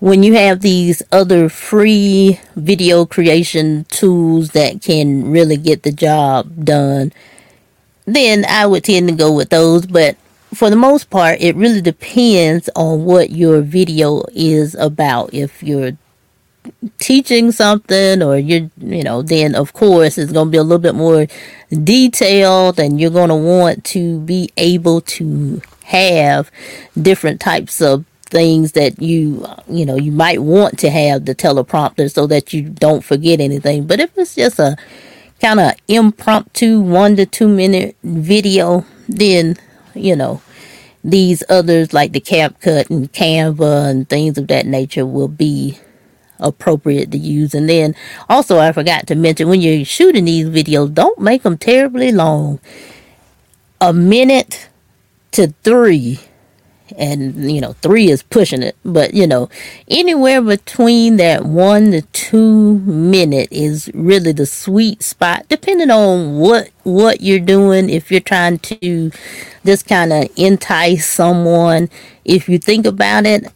When 0.00 0.22
you 0.22 0.34
have 0.34 0.60
these 0.60 1.02
other 1.12 1.48
free 1.48 2.38
video 2.56 3.06
creation 3.06 3.86
tools 3.88 4.50
that 4.50 4.82
can 4.82 5.30
really 5.30 5.56
get 5.56 5.82
the 5.82 5.92
job 5.92 6.64
done, 6.64 7.12
then 8.04 8.44
I 8.46 8.66
would 8.66 8.84
tend 8.84 9.08
to 9.08 9.14
go 9.14 9.32
with 9.32 9.48
those. 9.48 9.86
But 9.86 10.16
for 10.52 10.68
the 10.68 10.76
most 10.76 11.10
part, 11.10 11.40
it 11.40 11.56
really 11.56 11.80
depends 11.80 12.68
on 12.76 13.04
what 13.04 13.30
your 13.30 13.62
video 13.62 14.24
is 14.32 14.74
about. 14.74 15.32
If 15.32 15.62
you're 15.62 15.92
teaching 16.98 17.52
something 17.52 18.22
or 18.22 18.38
you're, 18.38 18.70
you 18.78 19.02
know, 19.02 19.22
then 19.22 19.54
of 19.54 19.72
course 19.72 20.18
it's 20.18 20.32
going 20.32 20.48
to 20.48 20.50
be 20.50 20.58
a 20.58 20.62
little 20.62 20.78
bit 20.78 20.94
more 20.94 21.26
detailed 21.82 22.78
and 22.78 23.00
you're 23.00 23.10
going 23.10 23.28
to 23.28 23.34
want 23.34 23.84
to 23.84 24.20
be 24.20 24.50
able 24.56 25.00
to 25.02 25.60
have 25.84 26.50
different 27.00 27.40
types 27.40 27.80
of 27.80 28.04
things 28.24 28.72
that 28.72 29.00
you 29.00 29.46
you 29.68 29.86
know 29.86 29.96
you 29.96 30.10
might 30.10 30.42
want 30.42 30.78
to 30.78 30.90
have 30.90 31.24
the 31.24 31.34
teleprompter 31.34 32.10
so 32.12 32.26
that 32.26 32.52
you 32.52 32.62
don't 32.62 33.04
forget 33.04 33.38
anything. 33.38 33.86
But 33.86 34.00
if 34.00 34.16
it's 34.16 34.34
just 34.34 34.58
a 34.58 34.76
kind 35.40 35.60
of 35.60 35.74
impromptu 35.88 36.80
one 36.80 37.16
to 37.16 37.26
two 37.26 37.48
minute 37.48 37.96
video 38.02 38.84
then 39.08 39.56
you 39.94 40.16
know 40.16 40.40
these 41.04 41.44
others 41.50 41.92
like 41.92 42.12
the 42.12 42.20
CapCut 42.20 42.88
and 42.88 43.12
Canva 43.12 43.90
and 43.90 44.08
things 44.08 44.38
of 44.38 44.46
that 44.48 44.66
nature 44.66 45.04
will 45.04 45.28
be 45.28 45.78
appropriate 46.38 47.10
to 47.12 47.18
use. 47.18 47.54
And 47.54 47.68
then 47.68 47.94
also, 48.28 48.58
I 48.58 48.72
forgot 48.72 49.06
to 49.08 49.14
mention 49.14 49.48
when 49.48 49.60
you're 49.60 49.84
shooting 49.84 50.24
these 50.24 50.48
videos, 50.48 50.92
don't 50.94 51.18
make 51.18 51.42
them 51.42 51.58
terribly 51.58 52.12
long. 52.12 52.60
A 53.80 53.92
minute 53.92 54.68
to 55.32 55.48
three 55.62 56.20
and 56.96 57.50
you 57.50 57.60
know 57.60 57.72
three 57.74 58.10
is 58.10 58.22
pushing 58.22 58.62
it 58.62 58.76
but 58.84 59.14
you 59.14 59.26
know 59.26 59.48
anywhere 59.88 60.40
between 60.40 61.16
that 61.16 61.44
one 61.44 61.90
to 61.90 62.02
two 62.12 62.78
minute 62.80 63.48
is 63.50 63.90
really 63.94 64.32
the 64.32 64.46
sweet 64.46 65.02
spot 65.02 65.44
depending 65.48 65.90
on 65.90 66.38
what 66.38 66.68
what 66.82 67.20
you're 67.20 67.40
doing 67.40 67.88
if 67.88 68.10
you're 68.10 68.20
trying 68.20 68.58
to 68.58 69.10
just 69.64 69.86
kind 69.86 70.12
of 70.12 70.28
entice 70.36 71.06
someone 71.06 71.88
if 72.24 72.48
you 72.48 72.58
think 72.58 72.86
about 72.86 73.24
it 73.24 73.50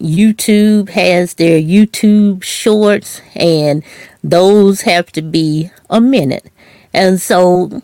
youtube 0.00 0.88
has 0.90 1.34
their 1.34 1.60
youtube 1.60 2.42
shorts 2.42 3.20
and 3.34 3.82
those 4.24 4.82
have 4.82 5.12
to 5.12 5.22
be 5.22 5.70
a 5.90 6.00
minute 6.00 6.50
and 6.92 7.20
so 7.20 7.82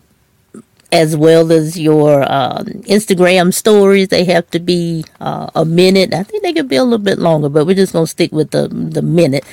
as 0.90 1.16
well 1.16 1.52
as 1.52 1.78
your 1.78 2.22
um, 2.30 2.64
Instagram 2.86 3.52
stories. 3.52 4.08
They 4.08 4.24
have 4.24 4.50
to 4.50 4.58
be 4.58 5.04
uh, 5.20 5.50
a 5.54 5.64
minute. 5.64 6.14
I 6.14 6.22
think 6.22 6.42
they 6.42 6.52
could 6.52 6.68
be 6.68 6.76
a 6.76 6.84
little 6.84 6.98
bit 6.98 7.18
longer, 7.18 7.48
but 7.48 7.66
we're 7.66 7.74
just 7.74 7.92
gonna 7.92 8.06
stick 8.06 8.32
with 8.32 8.50
the 8.50 8.68
the 8.68 9.02
minute. 9.02 9.44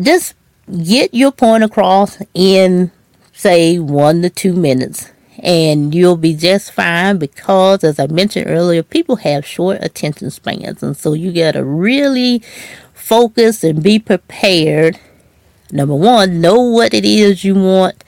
Just 0.00 0.34
get 0.82 1.12
your 1.12 1.30
point 1.30 1.62
across 1.62 2.18
in 2.32 2.90
say 3.32 3.78
one 3.78 4.22
to 4.22 4.30
two 4.30 4.54
minutes 4.54 5.10
and 5.44 5.94
you'll 5.94 6.16
be 6.16 6.34
just 6.34 6.72
fine 6.72 7.18
because 7.18 7.84
as 7.84 8.00
i 8.00 8.06
mentioned 8.06 8.48
earlier 8.48 8.82
people 8.82 9.16
have 9.16 9.44
short 9.44 9.78
attention 9.82 10.30
spans. 10.30 10.82
And 10.82 10.96
so 10.96 11.12
you 11.12 11.32
got 11.32 11.52
to 11.52 11.64
really 11.64 12.42
focus 12.94 13.62
and 13.62 13.82
be 13.82 13.98
prepared. 13.98 14.98
Number 15.70 15.94
one 15.94 16.40
know 16.40 16.60
what 16.60 16.94
it 16.94 17.04
is 17.04 17.44
you 17.44 17.54
want 17.54 18.02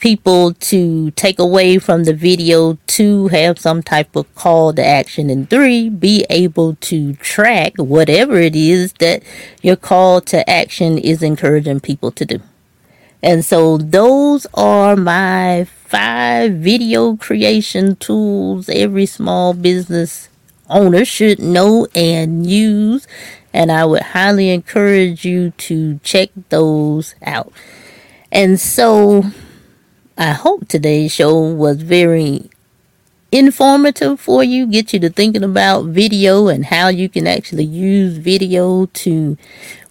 people 0.00 0.52
to 0.52 1.10
take 1.12 1.38
away 1.38 1.78
from 1.78 2.04
the 2.04 2.12
video, 2.12 2.76
two, 2.86 3.28
have 3.28 3.58
some 3.58 3.82
type 3.82 4.14
of 4.16 4.32
call 4.34 4.72
to 4.74 4.84
action, 4.84 5.30
and 5.30 5.48
three, 5.48 5.88
be 5.88 6.26
able 6.28 6.74
to 6.76 7.14
track 7.14 7.72
whatever 7.78 8.36
it 8.36 8.54
is 8.54 8.92
that 8.94 9.22
your 9.62 9.76
call 9.76 10.20
to 10.20 10.48
action 10.48 10.98
is 10.98 11.22
encouraging 11.22 11.80
people 11.80 12.10
to 12.10 12.26
do. 12.26 12.38
And 13.22 13.42
so 13.42 13.78
those 13.78 14.46
are 14.52 14.94
my 14.94 15.64
five 15.94 16.54
video 16.54 17.14
creation 17.14 17.94
tools 17.94 18.68
every 18.68 19.06
small 19.06 19.54
business 19.54 20.28
owner 20.68 21.04
should 21.04 21.38
know 21.38 21.86
and 21.94 22.44
use. 22.44 23.06
And 23.52 23.70
I 23.70 23.84
would 23.84 24.02
highly 24.02 24.50
encourage 24.50 25.24
you 25.24 25.50
to 25.50 26.00
check 26.02 26.30
those 26.48 27.14
out. 27.22 27.52
And 28.32 28.58
so 28.58 29.22
I 30.18 30.32
hope 30.32 30.66
today's 30.66 31.12
show 31.12 31.38
was 31.38 31.80
very 31.80 32.50
informative 33.30 34.18
for 34.18 34.42
you, 34.42 34.66
get 34.66 34.92
you 34.92 34.98
to 34.98 35.10
thinking 35.10 35.44
about 35.44 35.84
video 35.84 36.48
and 36.48 36.64
how 36.64 36.88
you 36.88 37.08
can 37.08 37.28
actually 37.28 37.66
use 37.66 38.16
video 38.16 38.86
to 38.86 39.38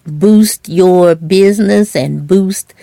boost 0.05 0.67
your 0.67 1.15
business 1.15 1.95
and 1.95 2.27
boost 2.27 2.73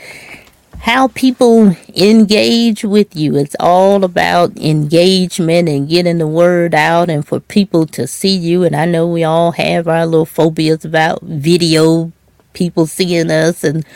how 0.80 1.08
people 1.08 1.76
engage 1.94 2.84
with 2.84 3.14
you. 3.14 3.36
It's 3.36 3.56
all 3.60 4.02
about 4.02 4.56
engagement 4.56 5.68
and 5.68 5.88
getting 5.88 6.18
the 6.18 6.26
word 6.26 6.74
out 6.74 7.10
and 7.10 7.26
for 7.26 7.38
people 7.38 7.86
to 7.88 8.06
see 8.06 8.34
you. 8.34 8.64
And 8.64 8.74
I 8.74 8.86
know 8.86 9.06
we 9.06 9.22
all 9.22 9.52
have 9.52 9.86
our 9.86 10.06
little 10.06 10.24
phobias 10.24 10.84
about 10.84 11.20
video, 11.22 12.12
people 12.54 12.86
seeing 12.86 13.30
us 13.30 13.62
and 13.62 13.86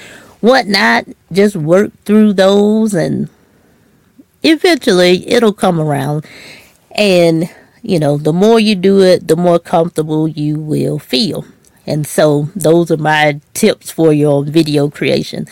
whatnot. 0.40 1.07
Just 1.33 1.57
work 1.57 1.90
through 2.05 2.35
those 2.35 2.92
and 2.92 3.31
eventually 4.42 5.27
it'll 5.27 5.55
come 5.55 5.81
around. 5.81 6.27
And, 6.90 7.49
you 7.81 7.99
know, 7.99 8.18
the 8.18 8.35
more 8.35 8.61
you 8.61 8.75
do 8.75 9.01
it, 9.01 9.27
the 9.27 9.37
more 9.37 9.59
comfortable 9.59 10.29
you 10.29 10.61
will 10.61 10.99
feel. 10.99 11.47
And 11.87 12.07
so 12.07 12.51
those 12.55 12.90
are 12.90 12.99
my 12.99 13.40
tips 13.55 13.90
for 13.90 14.12
your 14.12 14.44
video 14.44 14.90
creation. 14.90 15.47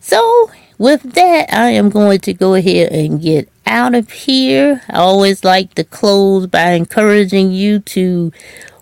So 0.00 0.50
with 0.78 1.02
that, 1.14 1.52
I 1.52 1.70
am 1.70 1.90
going 1.90 2.20
to 2.20 2.32
go 2.32 2.54
ahead 2.54 2.92
and 2.92 3.20
get 3.20 3.50
out 3.66 3.94
of 3.94 4.10
here. 4.10 4.82
I 4.88 4.98
always 4.98 5.44
like 5.44 5.74
to 5.74 5.84
close 5.84 6.46
by 6.46 6.70
encouraging 6.70 7.52
you 7.52 7.80
to 7.80 8.32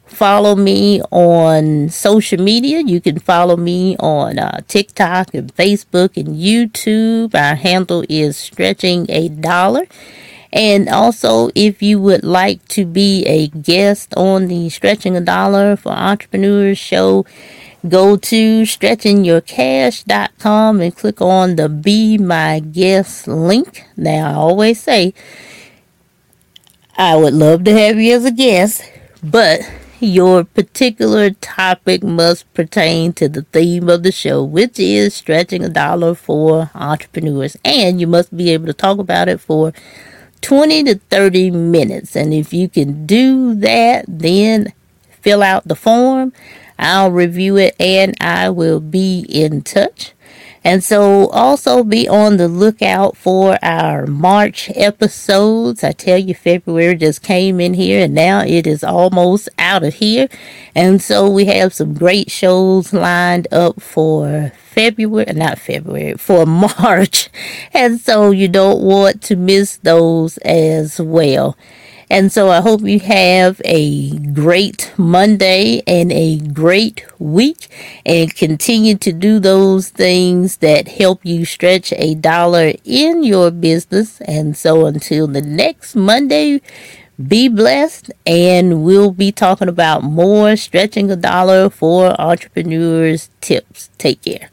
follow 0.05 0.55
me 0.55 1.03
on 1.11 1.89
social 1.89 2.43
media. 2.43 2.81
You 2.81 3.01
can 3.01 3.19
follow 3.19 3.57
me 3.57 3.97
on 3.99 4.39
uh, 4.39 4.61
TikTok 4.69 5.35
and 5.35 5.55
Facebook 5.55 6.17
and 6.17 6.37
YouTube. 6.37 7.35
Our 7.35 7.57
handle 7.57 8.05
is 8.09 8.37
stretching 8.37 9.07
a 9.09 9.29
dollar. 9.29 9.87
And 10.53 10.89
also, 10.89 11.51
if 11.55 11.83
you 11.83 12.01
would 12.01 12.25
like 12.25 12.67
to 12.69 12.87
be 12.87 13.25
a 13.27 13.49
guest 13.49 14.15
on 14.17 14.47
the 14.47 14.71
Stretching 14.71 15.17
a 15.17 15.21
Dollar 15.21 15.77
for 15.77 15.91
Entrepreneurs 15.93 16.79
show, 16.79 17.27
go 17.89 18.17
to 18.17 18.63
stretchingyourcash.com 18.63 20.81
and 20.81 20.97
click 20.97 21.21
on 21.21 21.57
the 21.57 21.69
Be 21.69 22.17
My 22.19 22.61
Guest 22.61 23.29
link. 23.29 23.85
Now, 23.97 24.31
I 24.31 24.35
always 24.35 24.81
say, 24.81 25.13
I 26.97 27.17
would 27.17 27.35
love 27.35 27.65
to 27.65 27.73
have 27.73 27.99
you 27.99 28.15
as 28.15 28.25
a 28.25 28.31
guest, 28.31 28.89
but 29.23 29.61
your 30.01 30.45
particular 30.45 31.31
topic 31.31 32.03
must 32.03 32.53
pertain 32.55 33.13
to 33.15 33.29
the 33.29 33.43
theme 33.43 33.89
of 33.89 34.03
the 34.03 34.13
show, 34.13 34.43
which 34.43 34.79
is 34.79 35.15
stretching 35.15 35.65
a 35.65 35.69
dollar 35.69 36.15
for 36.15 36.71
entrepreneurs. 36.75 37.57
And 37.65 38.01
you 38.01 38.07
must 38.07 38.37
be 38.37 38.51
able 38.51 38.67
to 38.67 38.75
talk 38.75 38.99
about 38.99 39.29
it 39.29 39.41
for 39.41 39.73
20 40.43 40.85
to 40.85 40.95
30 41.11 41.51
minutes. 41.51 42.15
And 42.15 42.35
if 42.35 42.53
you 42.53 42.69
can 42.69 43.07
do 43.07 43.55
that, 43.57 44.05
then 44.09 44.73
fill 45.23 45.43
out 45.43 45.67
the 45.67 45.77
form. 45.77 46.33
I'll 46.79 47.11
review 47.11 47.57
it 47.57 47.75
and 47.81 48.15
I 48.21 48.51
will 48.51 48.81
be 48.81 49.27
in 49.29 49.63
touch. 49.63 50.13
And 50.67 50.83
so 50.83 51.29
also 51.29 51.85
be 51.85 52.09
on 52.09 52.39
the 52.39 52.49
lookout 52.49 53.17
for 53.17 53.57
our 53.63 54.05
March 54.05 54.69
episodes. 54.75 55.85
I 55.85 55.93
tell 55.93 56.19
you, 56.19 56.35
February 56.35 56.97
just 56.97 57.23
came 57.23 57.61
in 57.61 57.75
here 57.75 58.03
and 58.03 58.13
now 58.13 58.41
it 58.41 58.67
is 58.67 58.83
almost 58.83 59.49
out 59.61 59.85
of 59.85 59.95
here. 59.95 60.29
And 60.75 61.01
so 61.01 61.31
we 61.31 61.45
have 61.45 61.73
some 61.73 61.95
great 61.95 62.33
shows 62.33 62.93
lined 62.93 63.47
up 63.53 63.81
for 63.81 64.51
February, 64.59 65.33
not 65.35 65.61
February, 65.61 66.15
for 66.15 66.45
March. 66.81 67.31
And 67.73 68.01
so 68.01 68.33
you 68.33 68.49
don't 68.49 68.83
want 68.83 69.23
to 69.23 69.37
miss 69.37 69.77
those 69.77 70.37
as 70.39 71.01
well. 71.01 71.57
And 72.09 72.31
so 72.31 72.51
I 72.51 72.61
hope 72.61 72.83
you 72.83 73.01
have 73.01 73.61
a 73.65 74.17
great 74.31 74.93
Monday 74.97 75.83
and 75.87 76.13
a 76.13 76.39
great 76.39 77.05
week 77.19 77.69
and 78.05 78.35
continue 78.35 78.97
to 78.99 79.13
do 79.13 79.41
those 79.41 79.89
things 79.89 80.59
that 80.59 80.87
help 80.87 81.25
you 81.25 81.45
stretch 81.45 81.93
a 81.97 82.15
dollar 82.15 82.75
in 82.85 83.25
your 83.25 83.51
business. 83.51 84.21
And 84.21 84.57
so 84.57 84.87
until 84.87 85.27
the 85.27 85.43
next 85.43 85.97
Monday, 85.97 86.61
be 87.27 87.49
blessed 87.49 88.13
and 88.25 88.85
we'll 88.85 89.11
be 89.11 89.33
talking 89.33 89.69
about 89.69 90.05
more 90.05 90.55
stretching 90.55 91.11
a 91.11 91.17
dollar 91.17 91.71
for 91.71 92.21
entrepreneurs 92.21 93.31
tips. 93.41 93.91
Take 93.99 94.23
care. 94.23 94.51